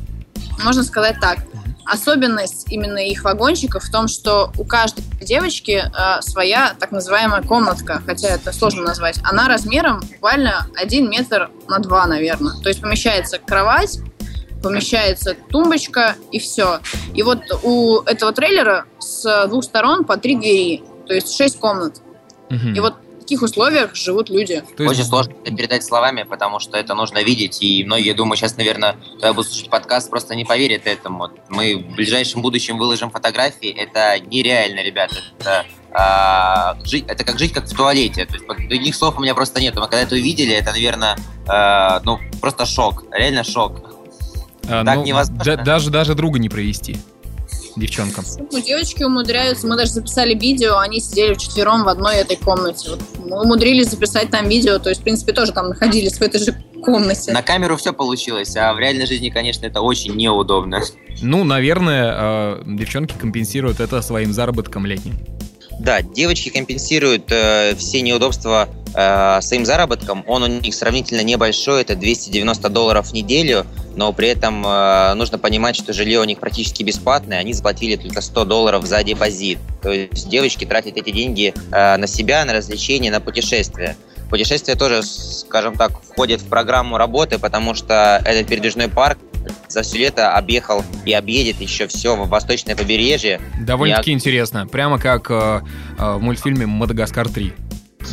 Можно 0.64 0.84
сказать 0.84 1.18
так. 1.22 1.40
Особенность 1.86 2.72
именно 2.72 3.00
их 3.00 3.24
вагончиков 3.24 3.84
в 3.84 3.92
том, 3.92 4.08
что 4.08 4.52
у 4.58 4.64
каждой 4.64 5.04
девочки 5.22 5.84
э, 5.84 6.22
своя 6.22 6.74
так 6.80 6.92
называемая 6.92 7.42
комнатка, 7.42 8.02
хотя 8.06 8.28
это 8.30 8.52
сложно 8.52 8.84
назвать. 8.84 9.20
Она 9.24 9.48
размером 9.48 10.02
буквально 10.02 10.68
1 10.76 11.10
метр 11.10 11.50
на 11.68 11.80
2, 11.80 12.06
наверное. 12.08 12.54
То 12.62 12.70
есть 12.70 12.82
помещается 12.82 13.40
кровать, 13.40 14.00
помещается 14.62 15.36
тумбочка 15.50 16.16
и 16.32 16.40
все. 16.40 16.80
И 17.14 17.24
вот 17.24 17.40
у 17.64 18.00
этого 18.02 18.32
трейлера 18.32 18.86
с 19.00 19.48
двух 19.48 19.64
сторон 19.64 20.04
по 20.06 20.18
три 20.18 20.36
двери, 20.36 20.84
то 21.08 21.14
есть 21.14 21.36
шесть 21.36 21.60
комнат. 21.60 22.02
Мгм. 22.50 22.74
И 22.74 22.80
вот 22.80 22.96
таких 23.30 23.44
условиях 23.44 23.96
живут 23.96 24.30
люди. 24.32 24.64
То 24.76 24.84
есть- 24.84 24.96
Очень 24.96 25.08
сложно 25.08 25.34
это 25.46 25.56
передать 25.56 25.84
словами, 25.84 26.24
потому 26.24 26.60
что 26.60 26.78
это 26.78 26.96
нужно 26.96 27.22
видеть, 27.22 27.62
и 27.62 27.84
многие, 27.84 28.14
думаю, 28.14 28.38
сейчас, 28.38 28.58
наверное, 28.58 28.96
когда 29.12 29.34
будут 29.34 29.52
слушать 29.52 29.70
подкаст, 29.70 30.10
просто 30.10 30.34
не 30.34 30.46
поверят 30.46 30.88
этому. 30.88 31.30
Мы 31.48 31.78
в 31.78 31.96
ближайшем 31.96 32.42
будущем 32.42 32.80
выложим 32.80 33.12
фотографии, 33.12 33.70
это 33.70 34.20
нереально, 34.20 34.82
ребята. 34.82 35.18
Это, 35.40 35.66
а, 35.92 36.76
жить, 36.84 37.06
это 37.08 37.24
как 37.24 37.38
жить 37.38 37.54
как 37.54 37.66
в 37.66 37.76
туалете. 37.76 38.26
То 38.26 38.34
есть, 38.34 38.48
других 38.68 38.96
слов 38.96 39.16
у 39.20 39.22
меня 39.22 39.36
просто 39.36 39.62
нет. 39.62 39.76
Мы 39.76 39.82
когда 39.82 40.02
это 40.02 40.16
увидели, 40.16 40.56
это, 40.56 40.72
наверное, 40.72 41.16
а, 41.48 42.02
ну, 42.04 42.18
просто 42.42 42.66
шок. 42.66 43.04
Реально 43.12 43.44
шок. 43.44 43.99
А, 44.70 44.86
так 44.86 44.96
ну, 44.98 45.04
невозможно. 45.04 45.44
да- 45.44 45.64
даже, 45.64 45.90
даже 45.90 46.16
друга 46.16 46.40
не 46.40 46.50
провести 46.50 46.98
девчонкам. 47.76 48.26
Ну, 48.52 48.62
девочки 48.62 49.04
умудряются, 49.04 49.68
мы 49.68 49.78
даже 49.78 49.92
записали 49.92 50.34
видео, 50.34 50.78
они 50.78 51.00
сидели 51.00 51.34
вчетвером 51.34 51.84
в 51.84 51.88
одной 51.88 52.18
этой 52.18 52.36
комнате. 52.36 52.92
Вот 52.92 53.02
мы 53.18 53.42
умудрились 53.42 53.90
записать 53.90 54.30
там 54.30 54.48
видео, 54.48 54.80
то 54.80 54.90
есть, 54.90 55.02
в 55.02 55.04
принципе, 55.04 55.34
тоже 55.34 55.52
там 55.52 55.70
находились 55.70 56.18
в 56.18 56.22
этой 56.22 56.44
же 56.44 56.64
комнате. 56.84 57.32
На 57.32 57.42
камеру 57.42 57.78
все 57.78 57.94
получилось, 57.94 58.56
а 58.56 58.74
в 58.74 58.80
реальной 58.80 59.06
жизни, 59.06 59.30
конечно, 59.30 59.66
это 59.66 59.82
очень 59.82 60.16
неудобно. 60.16 60.82
Ну, 61.22 61.44
наверное, 61.44 62.16
э, 62.18 62.64
девчонки 62.66 63.16
компенсируют 63.18 63.80
это 63.80 64.02
своим 64.02 64.34
заработком 64.34 64.86
летним. 64.86 65.18
Да, 65.80 66.02
девочки 66.02 66.50
компенсируют 66.50 67.32
э, 67.32 67.74
все 67.78 68.02
неудобства 68.02 68.68
э, 68.94 69.42
своим 69.42 69.66
заработком. 69.66 70.26
Он 70.28 70.44
у 70.44 70.48
них 70.48 70.74
сравнительно 70.76 71.24
небольшой, 71.24 71.82
это 71.82 71.96
290 71.96 72.70
долларов 72.70 73.08
в 73.08 73.14
неделю, 73.14 73.66
но 74.00 74.14
при 74.14 74.30
этом 74.30 74.66
э, 74.66 75.14
нужно 75.16 75.38
понимать, 75.38 75.76
что 75.76 75.92
жилье 75.92 76.22
у 76.22 76.24
них 76.24 76.40
практически 76.40 76.84
бесплатное, 76.84 77.38
они 77.38 77.52
заплатили 77.52 77.98
только 77.98 78.22
100 78.22 78.46
долларов 78.46 78.86
за 78.86 79.04
депозит. 79.04 79.60
То 79.82 79.92
есть 79.92 80.30
девочки 80.30 80.64
тратят 80.64 80.96
эти 80.96 81.12
деньги 81.12 81.54
э, 81.74 81.98
на 81.98 82.08
себя, 82.08 82.46
на 82.46 82.54
развлечения, 82.54 83.12
на 83.12 83.20
путешествия. 83.20 83.98
Путешествия 84.30 84.76
тоже, 84.76 85.04
скажем 85.04 85.76
так, 85.76 85.92
входят 86.02 86.40
в 86.40 86.48
программу 86.48 86.98
работы, 86.98 87.40
потому 87.40 87.74
что 87.74 88.22
этот 88.24 88.48
передвижной 88.48 88.88
парк 88.88 89.18
за 89.68 89.82
все 89.82 89.98
лето 89.98 90.34
объехал 90.34 90.86
и 91.04 91.12
объедет 91.12 91.60
еще 91.60 91.88
все 91.88 92.16
восточное 92.16 92.78
побережье. 92.78 93.42
Довольно-таки 93.60 94.14
интересно. 94.14 94.66
Прямо 94.66 94.98
как 94.98 95.30
э, 95.30 95.62
э, 95.98 96.14
в 96.14 96.22
мультфильме 96.22 96.66
«Мадагаскар 96.66 97.28
3». 97.28 97.52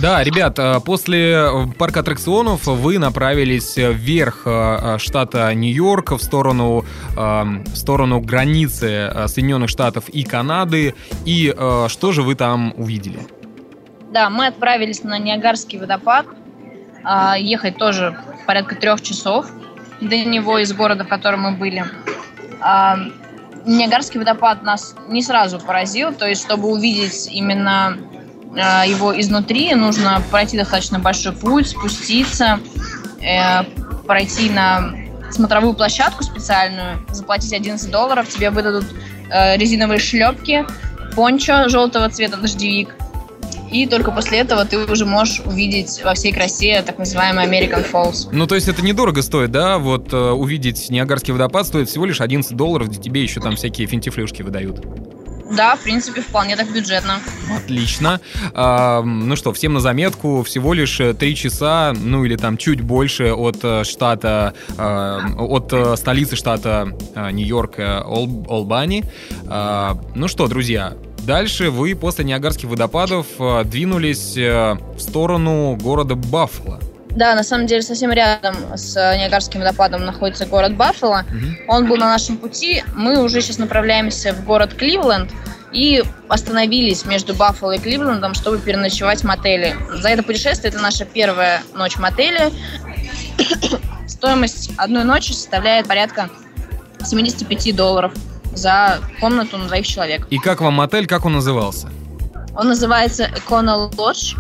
Да, 0.01 0.23
ребят, 0.23 0.59
э, 0.59 0.81
после 0.81 1.33
э, 1.33 1.67
парка 1.79 2.01
аттракционов 2.01 2.67
вы 2.67 2.99
направились 2.99 3.77
вверх 3.77 4.43
э, 4.45 4.51
э, 4.51 4.99
штата 4.99 5.55
Нью-Йорк 5.55 6.13
в 6.13 6.23
сторону, 6.23 6.85
э, 7.17 7.17
в 7.17 7.77
сторону 7.77 8.21
границы 8.21 9.11
Соединенных 9.27 9.71
Штатов 9.71 10.09
и 10.09 10.23
Канады. 10.23 10.95
И 11.25 11.55
что 11.89 12.13
же 12.13 12.23
вы 12.23 12.35
там 12.35 12.75
увидели? 12.77 13.21
Да, 14.13 14.31
мы 14.31 14.47
отправились 14.47 15.03
на 15.03 15.19
Ниагарский 15.19 15.79
водопад. 15.79 16.27
А, 17.05 17.37
ехать 17.39 17.77
тоже 17.77 18.19
порядка 18.47 18.75
трех 18.75 19.01
часов 19.01 19.47
до 20.01 20.17
него 20.17 20.59
из 20.59 20.73
города, 20.73 21.05
в 21.05 21.09
котором 21.09 21.43
мы 21.43 21.53
были. 21.53 21.85
А, 22.61 22.99
Ниагарский 23.65 24.19
водопад 24.19 24.63
нас 24.63 24.95
не 25.09 25.23
сразу 25.23 25.59
поразил, 25.61 26.13
то 26.13 26.27
есть, 26.27 26.43
чтобы 26.43 26.69
увидеть 26.69 27.29
именно 27.31 27.97
его 28.63 29.19
изнутри, 29.19 29.75
нужно 29.75 30.23
пройти 30.31 30.57
достаточно 30.57 30.99
большой 30.99 31.33
путь, 31.33 31.69
спуститься, 31.69 32.61
э, 33.21 33.65
пройти 34.07 34.51
на 34.51 34.95
смотровую 35.31 35.75
площадку 35.75 36.23
специальную, 36.23 37.05
заплатить 37.11 37.53
11 37.53 37.91
долларов, 37.91 38.29
тебе 38.29 38.51
выдадут 38.51 38.87
э, 39.31 39.57
резиновые 39.57 39.99
шлепки, 39.99 40.65
пончо 41.15 41.69
желтого 41.69 42.09
цвета, 42.09 42.37
дождевик, 42.37 42.95
и 43.71 43.87
только 43.87 44.13
после 44.13 44.39
этого 44.39 44.65
ты 44.65 44.79
уже 44.79 45.05
можешь 45.05 45.41
увидеть 45.45 46.01
во 46.05 46.15
всей 46.15 46.33
красе 46.33 46.83
так 46.83 46.99
называемый 46.99 47.47
American 47.47 47.85
Falls. 47.91 48.29
Ну, 48.31 48.47
то 48.47 48.55
есть 48.55 48.69
это 48.69 48.83
недорого 48.83 49.23
стоит, 49.23 49.51
да? 49.51 49.79
Вот 49.79 50.13
э, 50.13 50.17
увидеть 50.17 50.89
Ниагарский 50.89 51.33
водопад 51.33 51.67
стоит 51.67 51.89
всего 51.89 52.07
лишь 52.07 52.21
11 52.21 52.57
долларов, 52.57 52.89
где 52.89 53.01
тебе 53.01 53.23
еще 53.23 53.41
там 53.41 53.57
всякие 53.57 53.87
финтифлюшки 53.87 54.43
выдают. 54.43 54.85
Да, 55.53 55.77
в 55.77 55.81
принципе, 55.81 56.21
вполне 56.23 56.57
так 56.57 56.73
бюджетно. 56.73 57.21
Отлично. 57.57 58.21
А, 58.55 59.03
ну 59.03 59.37
что, 59.37 59.53
всем 59.53 59.75
на 59.75 59.81
заметку, 59.81 60.43
всего 60.43 60.75
лишь 60.75 61.01
э, 61.01 61.15
три 61.15 61.37
часа, 61.37 61.93
ну 61.97 62.25
или 62.25 62.37
там 62.37 62.57
чуть 62.57 62.81
больше 62.81 63.33
от 63.33 63.59
э, 63.63 63.85
штата, 63.85 64.55
от 64.77 65.73
э, 65.73 65.97
столицы 65.97 66.37
штата 66.37 66.89
Нью-Йорк, 67.15 67.79
Ол- 68.07 68.45
Олбани. 68.49 69.05
А, 69.49 69.97
ну 70.15 70.29
что, 70.29 70.49
друзья, 70.49 70.95
дальше 71.25 71.71
вы 71.71 71.95
после 71.95 72.25
Ниагарских 72.25 72.69
водопадов 72.69 73.27
двинулись 73.65 74.37
в 74.37 74.99
сторону 74.99 75.77
города 75.81 76.15
Баффало. 76.15 76.81
Да, 77.17 77.35
на 77.35 77.43
самом 77.43 77.67
деле 77.67 77.81
совсем 77.81 78.13
рядом 78.13 78.55
с 78.77 78.95
э, 78.95 79.17
Ниагарским 79.17 79.61
водопадом 79.61 80.05
находится 80.05 80.45
город 80.45 80.77
Баффало. 80.77 81.25
Мгм. 81.31 81.57
Он 81.67 81.87
был 81.89 81.97
на 81.97 82.11
нашем 82.11 82.37
пути. 82.37 82.85
Мы 82.95 83.23
уже 83.23 83.41
сейчас 83.41 83.57
направляемся 83.57 84.35
в 84.35 84.45
город 84.45 84.75
Кливленд 84.75 85.31
и 85.73 86.05
остановились 86.29 87.07
между 87.07 87.35
Баффало 87.35 87.73
и 87.73 87.79
Кливлендом, 87.79 88.35
чтобы 88.35 88.59
переночевать 88.59 89.21
в 89.21 89.25
мотеле. 89.25 89.77
За 89.95 90.11
это 90.11 90.23
путешествие 90.23 90.69
это 90.71 90.79
наша 90.79 91.07
первая 91.07 91.63
ночь 91.75 91.95
в 91.95 92.01
мотеле. 92.01 92.51
Стоимость 94.07 94.73
одной 94.77 95.05
ночи 95.05 95.33
составляет 95.33 95.89
порядка 95.89 96.29
75 97.03 97.75
долларов 97.75 98.13
за 98.53 98.99
комнату 99.21 99.57
на 99.57 99.69
двоих 99.69 99.87
человек. 99.87 100.27
И 100.29 100.37
как 100.37 100.61
вам 100.61 100.75
мотель, 100.75 101.07
как 101.07 101.25
он 101.25 101.33
назывался? 101.33 101.89
Он 102.55 102.69
называется 102.69 103.25
Econo 103.25 103.91
Lodge. 103.93 104.37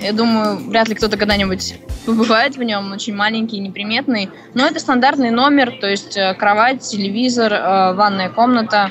Я 0.00 0.12
думаю, 0.12 0.56
вряд 0.68 0.88
ли 0.88 0.94
кто-то 0.94 1.18
когда-нибудь 1.18 1.74
побывает 2.04 2.56
в 2.56 2.62
нем. 2.62 2.92
Очень 2.92 3.14
маленький, 3.14 3.58
неприметный. 3.58 4.30
Но 4.54 4.66
это 4.66 4.80
стандартный 4.80 5.30
номер, 5.30 5.72
то 5.80 5.88
есть 5.88 6.16
э, 6.16 6.34
кровать, 6.34 6.82
телевизор, 6.82 7.52
э, 7.52 7.94
ванная 7.94 8.28
комната, 8.30 8.90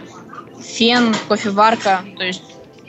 фен, 0.62 1.14
кофеварка. 1.28 2.02
То 2.18 2.24
есть 2.24 2.44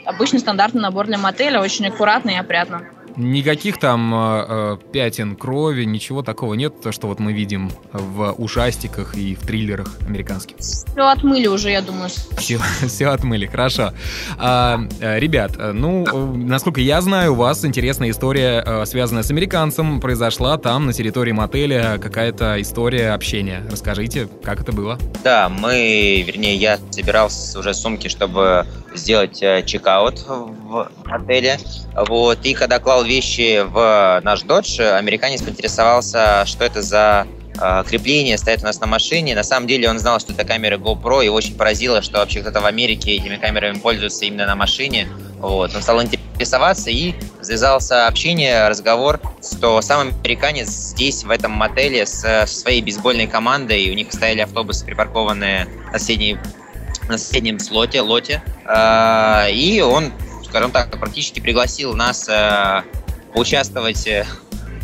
обычный 0.05 0.39
стандартный 0.39 0.81
набор 0.81 1.07
для 1.07 1.17
мотеля, 1.17 1.61
очень 1.61 1.87
аккуратно 1.87 2.31
и 2.31 2.35
опрятно. 2.35 2.83
Никаких 3.17 3.79
там 3.79 4.13
э, 4.13 4.45
э, 4.47 4.77
пятен 4.91 5.35
крови, 5.35 5.85
ничего 5.85 6.21
такого 6.21 6.53
нет, 6.53 6.81
то, 6.81 6.91
что 6.91 7.07
вот 7.07 7.19
мы 7.19 7.31
видим 7.33 7.71
в 7.93 8.33
ужастиках 8.37 9.15
и 9.15 9.35
в 9.35 9.47
триллерах 9.47 9.87
американских. 10.07 10.57
Все 10.57 10.85
отмыли 10.95 11.47
уже, 11.47 11.71
я 11.71 11.81
думаю. 11.81 12.09
Все, 12.37 12.59
все 12.87 13.07
отмыли, 13.07 13.45
хорошо. 13.45 13.93
А, 14.37 14.79
э, 14.99 15.19
ребят, 15.19 15.53
э, 15.57 15.71
ну, 15.71 16.05
насколько 16.35 16.81
я 16.81 16.99
знаю, 17.01 17.33
у 17.33 17.35
вас 17.35 17.63
интересная 17.63 18.09
история, 18.11 18.85
связанная 18.85 19.23
с 19.23 19.31
американцем, 19.31 20.01
произошла 20.01 20.57
там, 20.57 20.85
на 20.85 20.93
территории 20.93 21.31
мотеля, 21.31 21.97
какая-то 22.01 22.61
история 22.61 23.11
общения. 23.11 23.63
Расскажите, 23.71 24.27
как 24.43 24.61
это 24.61 24.71
было? 24.71 24.99
Да, 25.23 25.49
мы, 25.49 26.23
вернее, 26.25 26.55
я 26.55 26.79
собирался 26.91 27.59
уже 27.59 27.73
сумки, 27.73 28.07
чтобы 28.07 28.65
сделать 28.97 29.41
э, 29.41 29.63
чекаут 29.65 30.23
в 30.27 30.89
отеле. 31.05 31.57
Вот. 31.95 32.45
И 32.45 32.53
когда 32.53 32.79
клал 32.79 33.03
вещи 33.03 33.63
в 33.65 34.21
наш 34.23 34.41
додж, 34.41 34.79
американец 34.81 35.41
поинтересовался, 35.41 36.45
что 36.45 36.65
это 36.65 36.81
за 36.81 37.27
э, 37.59 37.83
крепление 37.87 38.37
стоит 38.37 38.61
у 38.61 38.65
нас 38.65 38.79
на 38.79 38.87
машине. 38.87 39.35
На 39.35 39.43
самом 39.43 39.67
деле 39.67 39.89
он 39.89 39.99
знал, 39.99 40.19
что 40.19 40.33
это 40.33 40.43
камеры 40.43 40.77
GoPro, 40.77 41.25
и 41.25 41.29
очень 41.29 41.55
поразило, 41.55 42.01
что 42.01 42.19
вообще 42.19 42.41
кто-то 42.41 42.61
в 42.61 42.65
Америке 42.65 43.15
этими 43.15 43.37
камерами 43.37 43.79
пользуется 43.79 44.25
именно 44.25 44.45
на 44.45 44.55
машине. 44.55 45.07
Вот. 45.39 45.75
Он 45.75 45.81
стал 45.81 46.01
интересоваться 46.01 46.89
и 46.89 47.13
завязался 47.41 48.07
общение, 48.07 48.67
разговор, 48.67 49.21
что 49.41 49.81
сам 49.81 50.09
американец 50.23 50.69
здесь, 50.69 51.23
в 51.23 51.29
этом 51.29 51.51
мотеле, 51.51 52.05
с, 52.05 52.21
со 52.21 52.45
своей 52.47 52.81
бейсбольной 52.81 53.27
командой, 53.27 53.89
у 53.91 53.93
них 53.93 54.11
стояли 54.11 54.41
автобусы, 54.41 54.85
припаркованные 54.85 55.67
на, 55.91 55.99
соседней, 55.99 56.37
на 57.07 57.17
соседнем 57.17 57.59
слоте, 57.59 58.01
лоте, 58.01 58.41
А, 58.65 59.47
и 59.49 59.79
он, 59.81 60.11
скажем 60.45 60.71
так, 60.71 60.89
практически 60.99 61.39
пригласил 61.39 61.93
нас 61.95 62.27
э, 62.27 62.81
поучаствовать, 63.33 64.07
э, 64.07 64.25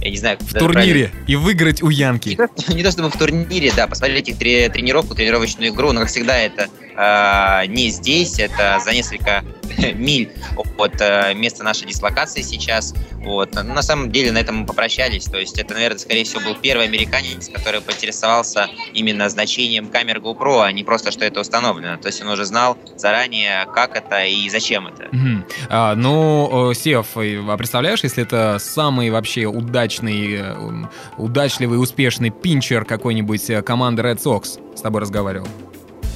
я 0.02 0.10
не 0.10 0.18
знаю, 0.18 0.38
В 0.40 0.52
правильно 0.52 0.74
турнире 0.74 1.12
и 1.28 1.36
выиграть 1.36 1.82
у 1.84 1.90
Янки. 1.90 2.30
не 2.30 2.36
то, 2.36 2.48
что- 2.58 2.74
не 2.76 2.84
то 2.84 2.92
чтобы 2.92 3.10
в 3.10 3.18
турнире, 3.18 3.72
да, 3.76 3.88
посмотреть 3.88 4.30
их 4.30 4.38
тре- 4.38 4.70
тренировку, 4.70 5.16
тренировочную 5.16 5.72
игру, 5.72 5.92
но, 5.94 6.02
как 6.02 6.10
всегда, 6.10 6.38
это 6.38 6.68
э, 6.96 7.68
не 7.68 7.90
здесь, 7.90 8.40
это 8.40 8.80
за 8.84 8.94
несколько 8.94 9.44
миль 9.96 10.32
от 10.78 11.02
э, 11.02 11.34
места 11.34 11.64
нашей 11.64 11.88
дислокации 11.88 12.42
сейчас. 12.42 12.94
Вот. 13.18 13.54
На 13.54 13.82
самом 13.82 14.12
деле 14.12 14.32
на 14.32 14.40
этом 14.40 14.58
мы 14.58 14.66
попрощались. 14.66 15.26
То 15.26 15.38
есть 15.38 15.58
это, 15.60 15.74
наверное, 15.74 16.00
скорее 16.00 16.24
всего, 16.24 16.42
был 16.42 16.56
первый 16.56 16.86
американец, 16.86 17.50
который 17.50 17.82
поинтересовался 17.82 18.68
именно 18.94 19.30
значением 19.30 19.88
камер 19.88 20.20
GoPro, 20.20 20.64
а 20.64 20.72
не 20.72 20.84
просто, 20.84 21.12
что 21.12 21.26
это 21.26 21.42
установлено. 21.42 21.98
То 21.98 22.08
есть 22.08 22.22
он 22.22 22.30
уже 22.30 22.46
знал 22.46 22.78
заранее, 22.96 23.68
как 23.74 23.96
это 23.96 24.26
и 24.26 24.50
зачем 24.50 24.88
это. 24.88 25.08
Мгм. 25.12 25.46
А, 25.70 25.96
ну, 25.96 26.74
Сев, 26.74 27.08
а 27.16 27.58
представляешь, 27.58 28.04
если 28.04 28.24
это 28.24 28.58
самый 28.60 29.10
вообще 29.10 29.46
удачный, 29.46 30.36
э, 30.36 30.88
удачливый, 31.18 31.82
успешный 31.82 32.30
пинчер 32.30 32.86
какой-нибудь 32.86 33.50
э, 33.50 33.62
команды 33.62 34.02
Red 34.02 34.18
Sox 34.18 34.60
с 34.76 34.82
тобой 34.82 35.02
разговаривал? 35.02 35.48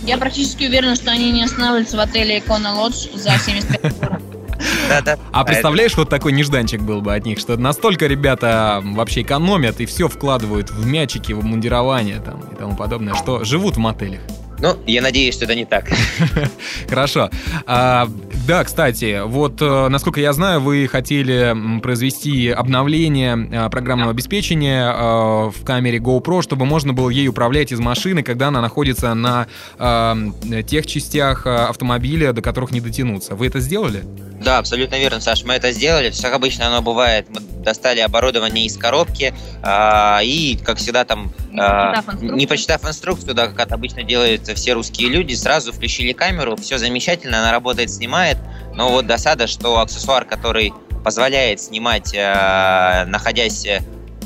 Я 0.03 0.17
практически 0.17 0.65
уверена, 0.65 0.95
что 0.95 1.11
они 1.11 1.31
не 1.31 1.43
останавливаются 1.43 1.97
в 1.97 1.99
отеле 1.99 2.39
Econo 2.39 2.75
Lodge 2.75 3.17
за 3.17 3.37
75 3.37 3.99
долларов. 3.99 4.21
Да, 4.89 5.01
да. 5.01 5.17
А 5.31 5.43
представляешь, 5.43 5.95
вот 5.97 6.09
такой 6.09 6.31
нежданчик 6.31 6.81
был 6.81 7.01
бы 7.01 7.13
от 7.13 7.25
них, 7.25 7.39
что 7.39 7.57
настолько 7.57 8.07
ребята 8.07 8.81
вообще 8.83 9.21
экономят 9.21 9.79
и 9.81 9.85
все 9.85 10.07
вкладывают 10.07 10.69
в 10.69 10.85
мячики, 10.85 11.33
в 11.33 11.43
мундирование 11.43 12.19
там 12.19 12.39
и 12.51 12.55
тому 12.55 12.75
подобное, 12.75 13.15
что 13.15 13.43
живут 13.43 13.75
в 13.75 13.79
мотелях. 13.79 14.21
Ну, 14.59 14.77
я 14.87 15.01
надеюсь, 15.01 15.35
что 15.35 15.45
это 15.45 15.55
не 15.55 15.65
так. 15.65 15.89
Хорошо. 16.89 17.29
А, 17.65 18.07
да, 18.47 18.63
кстати, 18.63 19.21
вот 19.25 19.61
э, 19.61 19.87
насколько 19.89 20.21
я 20.21 20.31
знаю, 20.31 20.61
вы 20.61 20.87
хотели 20.87 21.55
произвести 21.81 22.49
обновление 22.49 23.49
э, 23.51 23.69
программного 23.69 24.11
обеспечения 24.11 24.91
э, 24.91 25.51
в 25.51 25.63
камере 25.65 25.97
GoPro, 25.97 26.41
чтобы 26.41 26.65
можно 26.65 26.93
было 26.93 27.09
ей 27.09 27.27
управлять 27.27 27.71
из 27.71 27.79
машины, 27.79 28.23
когда 28.23 28.47
она 28.47 28.61
находится 28.61 29.13
на 29.13 29.47
тех 30.67 30.87
частях 30.87 31.45
автомобиля, 31.45 32.33
до 32.33 32.41
которых 32.41 32.71
не 32.71 32.81
дотянуться. 32.81 33.35
Вы 33.35 33.47
это 33.47 33.59
сделали? 33.59 34.03
Да, 34.43 34.59
абсолютно 34.59 34.95
верно, 34.95 35.21
Саш. 35.21 35.43
Мы 35.43 35.53
это 35.53 35.71
сделали. 35.71 36.11
Как 36.21 36.33
обычно 36.33 36.67
оно 36.67 36.81
бывает. 36.81 37.27
Мы 37.29 37.41
достали 37.63 37.99
оборудование 37.99 38.65
из 38.65 38.77
коробки 38.77 39.33
а, 39.63 40.19
и, 40.23 40.57
как 40.63 40.77
всегда, 40.77 41.03
там 41.05 41.31
не, 41.55 41.61
а, 41.61 42.01
прочитав 42.01 42.21
не 42.21 42.47
прочитав 42.47 42.85
инструкцию, 42.85 43.33
да, 43.33 43.47
как 43.47 43.59
это 43.59 43.75
обычно 43.75 44.03
делают 44.03 44.47
все 44.47 44.73
русские 44.73 45.09
люди, 45.09 45.33
сразу 45.33 45.71
включили 45.71 46.13
камеру, 46.13 46.55
все 46.55 46.77
замечательно, 46.77 47.39
она 47.39 47.51
работает, 47.51 47.91
снимает. 47.91 48.37
Но 48.73 48.89
вот 48.89 49.07
досада, 49.07 49.47
что 49.47 49.79
аксессуар, 49.79 50.25
который 50.25 50.73
позволяет 51.03 51.61
снимать, 51.61 52.13
а, 52.17 53.05
находясь 53.05 53.65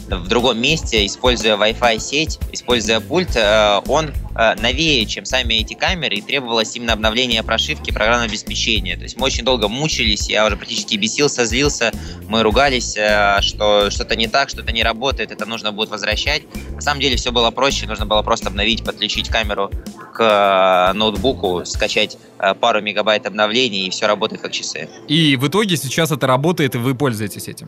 в 0.10 0.28
другом 0.28 0.60
месте, 0.60 1.06
используя 1.06 1.56
Wi-Fi 1.56 2.00
сеть, 2.00 2.39
используя 2.52 3.00
пульт, 3.00 3.36
э, 3.36 3.82
он 3.88 4.08
э, 4.08 4.12
новее, 4.60 5.06
чем 5.06 5.25
сами 5.25 5.56
эти 5.56 5.73
камеры, 5.73 6.15
и 6.15 6.21
требовалось 6.21 6.75
именно 6.75 6.93
обновление 6.93 7.43
прошивки 7.43 7.91
программного 7.91 8.30
обеспечения. 8.30 8.95
То 8.95 9.04
есть 9.04 9.17
мы 9.17 9.25
очень 9.25 9.43
долго 9.43 9.67
мучились, 9.67 10.30
я 10.30 10.45
уже 10.45 10.56
практически 10.56 10.95
бесился, 10.95 11.45
злился, 11.45 11.91
мы 12.28 12.43
ругались, 12.43 12.95
э, 12.95 13.41
что 13.41 13.89
что-то 13.89 14.15
не 14.15 14.28
так, 14.28 14.49
что-то 14.49 14.71
не 14.71 14.84
работает, 14.84 15.32
это 15.32 15.45
нужно 15.45 15.71
будет 15.71 15.89
возвращать. 15.89 16.43
На 16.73 16.82
самом 16.82 17.02
деле 17.02 17.17
все 17.17 17.32
было 17.32 17.52
проще, 17.52 17.86
нужно 17.88 18.06
было 18.06 18.21
просто 18.21 18.47
обновить, 18.47 18.84
подключить 18.84 19.30
камеру 19.30 19.71
к 20.13 20.91
ноутбуку, 20.95 21.65
скачать 21.65 22.17
пару 22.60 22.82
мегабайт 22.82 23.25
обновлений, 23.25 23.88
и 23.88 23.89
все 23.89 24.08
работает 24.08 24.41
как 24.41 24.52
часы. 24.52 24.89
И 25.08 25.36
в 25.36 25.47
итоге 25.47 25.75
сейчас 25.78 26.12
это 26.12 26.28
работает, 26.28 26.75
и 26.75 26.78
вы 26.78 26.95
пользуетесь 26.95 27.47
этим? 27.47 27.67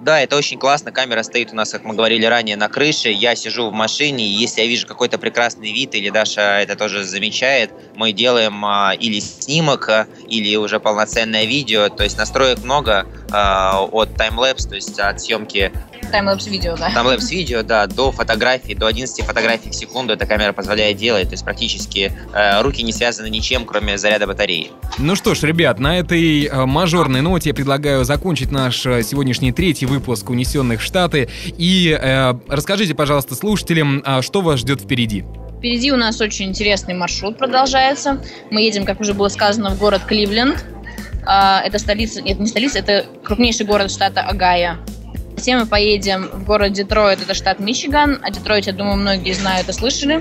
Да, 0.00 0.20
это 0.20 0.36
очень 0.36 0.58
классно. 0.58 0.92
Камера 0.92 1.22
стоит 1.22 1.52
у 1.52 1.56
нас, 1.56 1.70
как 1.70 1.84
мы 1.84 1.94
говорили 1.94 2.24
ранее, 2.24 2.56
на 2.56 2.68
крыше. 2.68 3.10
Я 3.10 3.34
сижу 3.34 3.68
в 3.68 3.72
машине, 3.72 4.26
и 4.26 4.30
если 4.30 4.60
я 4.62 4.66
вижу 4.66 4.86
какой-то 4.86 5.18
прекрасный 5.18 5.72
вид, 5.72 5.94
или 5.94 6.07
Даша 6.10 6.60
это 6.60 6.76
тоже 6.76 7.04
замечает, 7.04 7.70
мы 7.94 8.12
делаем 8.12 8.64
а, 8.64 8.92
или 8.98 9.20
снимок, 9.20 9.88
а, 9.88 10.06
или 10.28 10.56
уже 10.56 10.80
полноценное 10.80 11.44
видео. 11.44 11.88
То 11.88 12.04
есть 12.04 12.16
настроек 12.18 12.62
много 12.62 13.06
а, 13.30 13.82
от 13.82 14.14
таймлэпс, 14.14 14.66
то 14.66 14.74
есть 14.74 14.98
от 14.98 15.20
съемки 15.20 15.72
Таймлэпс 16.10 16.46
видео, 16.46 16.76
да. 16.76 16.90
Таймлэпс 16.90 17.30
видео, 17.30 17.62
да, 17.62 17.86
до 17.86 18.12
фотографий, 18.12 18.74
до 18.74 18.86
11 18.86 19.24
фотографий 19.24 19.70
в 19.70 19.74
секунду 19.74 20.14
эта 20.14 20.26
камера 20.26 20.52
позволяет 20.52 20.96
делать. 20.96 21.28
То 21.28 21.32
есть 21.32 21.44
практически 21.44 22.12
э, 22.32 22.62
руки 22.62 22.82
не 22.82 22.92
связаны 22.92 23.28
ничем, 23.28 23.64
кроме 23.64 23.98
заряда 23.98 24.26
батареи. 24.26 24.70
Ну 24.98 25.14
что 25.16 25.34
ж, 25.34 25.42
ребят, 25.42 25.78
на 25.78 25.98
этой 25.98 26.46
э, 26.46 26.66
мажорной 26.66 27.20
ноте 27.20 27.50
я 27.50 27.54
предлагаю 27.54 28.04
закончить 28.04 28.50
наш 28.50 28.84
э, 28.86 29.02
сегодняшний 29.02 29.52
третий 29.52 29.86
выпуск 29.86 30.30
«Унесенных 30.30 30.80
в 30.80 30.84
Штаты». 30.84 31.28
И 31.58 31.96
э, 32.00 32.34
расскажите, 32.48 32.94
пожалуйста, 32.94 33.34
слушателям, 33.34 34.02
э, 34.04 34.22
что 34.22 34.40
вас 34.40 34.60
ждет 34.60 34.80
впереди. 34.80 35.24
Впереди 35.58 35.90
у 35.90 35.96
нас 35.96 36.20
очень 36.20 36.46
интересный 36.46 36.94
маршрут 36.94 37.36
продолжается. 37.36 38.22
Мы 38.50 38.62
едем, 38.62 38.84
как 38.84 39.00
уже 39.00 39.12
было 39.12 39.28
сказано, 39.28 39.70
в 39.70 39.78
город 39.78 40.02
Кливленд. 40.06 40.64
А, 41.26 41.60
это 41.64 41.80
столица, 41.80 42.22
нет, 42.22 42.38
не 42.38 42.46
столица, 42.46 42.78
это 42.78 43.06
крупнейший 43.24 43.66
город 43.66 43.90
штата 43.90 44.20
Агая. 44.20 44.78
Затем 45.36 45.58
мы 45.58 45.66
поедем 45.66 46.28
в 46.32 46.44
город 46.44 46.72
Детройт, 46.72 47.20
это 47.20 47.34
штат 47.34 47.58
Мичиган. 47.58 48.20
О 48.22 48.30
Детройте, 48.30 48.70
я 48.70 48.76
думаю, 48.76 48.96
многие 48.96 49.32
знают 49.32 49.68
и 49.68 49.72
слышали. 49.72 50.20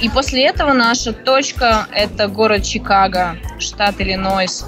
И 0.00 0.08
после 0.08 0.46
этого 0.46 0.72
наша 0.72 1.12
точка– 1.12 1.88
это 1.92 2.28
город 2.28 2.62
Чикаго, 2.62 3.36
штат 3.58 4.00
Иллинойс. 4.00 4.64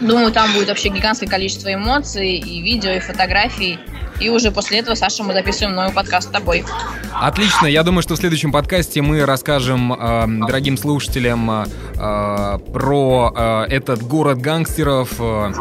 Думаю, 0.00 0.32
там 0.32 0.52
будет 0.54 0.68
вообще 0.68 0.88
гигантское 0.88 1.28
количество 1.28 1.72
эмоций, 1.72 2.36
и 2.36 2.62
видео, 2.62 2.92
и 2.92 2.98
фотографий. 2.98 3.78
И 4.20 4.28
уже 4.30 4.50
после 4.50 4.78
этого, 4.78 4.94
Саша, 4.94 5.22
мы 5.22 5.32
записываем 5.32 5.76
новый 5.76 5.92
подкаст 5.92 6.28
с 6.28 6.30
тобой. 6.30 6.64
Отлично. 7.12 7.66
Я 7.66 7.82
думаю, 7.82 8.02
что 8.02 8.14
в 8.14 8.18
следующем 8.18 8.50
подкасте 8.50 9.00
мы 9.00 9.24
расскажем 9.24 9.92
э, 9.92 10.26
дорогим 10.46 10.76
слушателям 10.76 11.50
э, 11.50 12.58
про 12.72 13.32
э, 13.34 13.64
этот 13.70 14.02
город 14.02 14.38
гангстеров 14.40 15.14
э, 15.18 15.52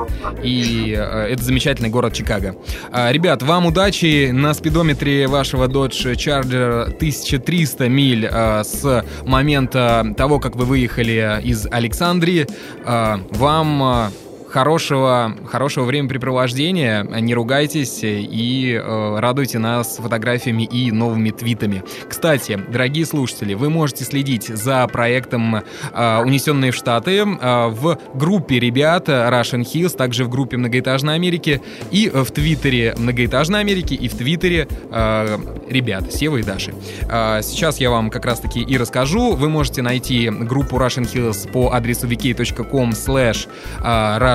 и 0.43 0.95
э, 0.97 1.27
этот 1.31 1.45
замечательный 1.45 1.89
город 1.89 2.13
Чикаго. 2.13 2.55
Э, 2.91 3.11
ребят, 3.11 3.43
вам 3.43 3.67
удачи 3.67 4.31
на 4.31 4.53
спидометре 4.53 5.27
вашего 5.27 5.67
Dodge 5.67 6.15
Charger 6.15 6.85
1300 6.85 7.89
миль 7.89 8.27
э, 8.29 8.63
с 8.63 9.05
момента 9.23 10.13
того, 10.17 10.39
как 10.39 10.55
вы 10.55 10.65
выехали 10.65 11.41
из 11.43 11.67
Александрии. 11.67 12.47
Э, 12.85 13.17
вам... 13.31 13.83
Э, 13.83 14.09
хорошего, 14.49 15.35
хорошего 15.45 15.85
времяпрепровождения, 15.85 17.03
не 17.03 17.33
ругайтесь 17.33 17.99
и 18.03 18.73
э, 18.73 19.19
радуйте 19.19 19.59
нас 19.59 19.97
фотографиями 19.97 20.63
и 20.63 20.91
новыми 20.91 21.31
твитами. 21.31 21.83
Кстати, 22.07 22.59
дорогие 22.69 23.05
слушатели, 23.05 23.53
вы 23.53 23.69
можете 23.69 24.05
следить 24.05 24.47
за 24.47 24.87
проектом 24.87 25.55
э, 25.55 26.21
«Унесенные 26.23 26.71
в 26.71 26.75
Штаты» 26.75 27.19
э, 27.19 27.67
в 27.67 27.97
группе 28.13 28.59
ребят 28.59 29.09
Russian 29.09 29.61
Hills, 29.61 29.95
также 29.95 30.25
в 30.25 30.29
группе 30.29 30.57
«Многоэтажной 30.57 31.15
Америки» 31.15 31.61
и 31.91 32.09
в 32.09 32.31
твиттере 32.31 32.95
«Многоэтажной 32.97 33.59
Америки» 33.59 33.93
и 33.93 34.07
в 34.07 34.15
твиттере 34.15 34.67
э, 34.91 35.37
ребят 35.69 36.11
Сева 36.13 36.37
и 36.37 36.43
Даши. 36.43 36.73
Э, 37.09 37.41
сейчас 37.43 37.79
я 37.79 37.89
вам 37.89 38.09
как 38.09 38.25
раз-таки 38.25 38.61
и 38.61 38.77
расскажу. 38.77 39.35
Вы 39.35 39.49
можете 39.49 39.81
найти 39.81 40.29
группу 40.29 40.77
Russian 40.77 41.03
Hills 41.03 41.51
по 41.51 41.71
адресу 41.73 42.07
wiki.com 42.07 42.91
slash 42.91 43.47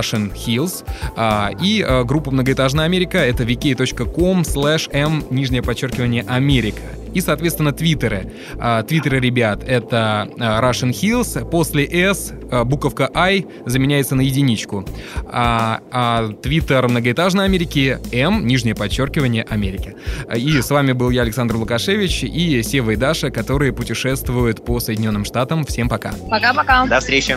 russian 0.02 0.32
Hills. 0.34 0.84
А, 1.16 1.50
и 1.60 1.82
а, 1.82 2.04
группа 2.04 2.30
«Многоэтажная 2.30 2.84
Америка»— 2.84 3.18
это 3.18 3.44
vk.com 3.44 4.42
slash 4.42 4.90
m, 4.92 5.24
нижнее 5.30 5.62
подчеркивание, 5.62 6.24
Америка. 6.28 6.80
И, 7.14 7.20
соответственно, 7.20 7.72
твиттеры. 7.72 8.32
А, 8.58 8.82
твиттеры 8.82 9.20
ребят— 9.20 9.62
это 9.66 10.28
Russian 10.36 10.90
Hills. 10.90 11.48
После 11.50 11.84
S 11.84 12.32
буковка 12.64 13.10
I 13.14 13.46
заменяется 13.66 14.14
на 14.14 14.22
единичку. 14.22 14.86
А, 15.26 15.80
а 15.90 16.32
твиттер 16.32 16.88
многоэтажной 16.88 17.44
Америки— 17.44 17.98
M, 18.12 18.46
нижнее 18.46 18.74
подчеркивание, 18.74 19.44
Америки. 19.44 19.94
И 20.34 20.60
с 20.60 20.70
вами 20.70 20.92
был 20.92 21.10
я, 21.10 21.22
Александр 21.22 21.56
Лукашевич, 21.56 22.24
и 22.24 22.62
Сева 22.62 22.92
и 22.92 22.96
Даша, 22.96 23.30
которые 23.30 23.72
путешествуют 23.72 24.64
по 24.64 24.80
Соединенным 24.80 25.24
Штатам. 25.24 25.64
Всем 25.64 25.88
пока. 25.88 26.12
Пока-пока. 26.30 26.86
До 26.86 27.00
встречи. 27.00 27.36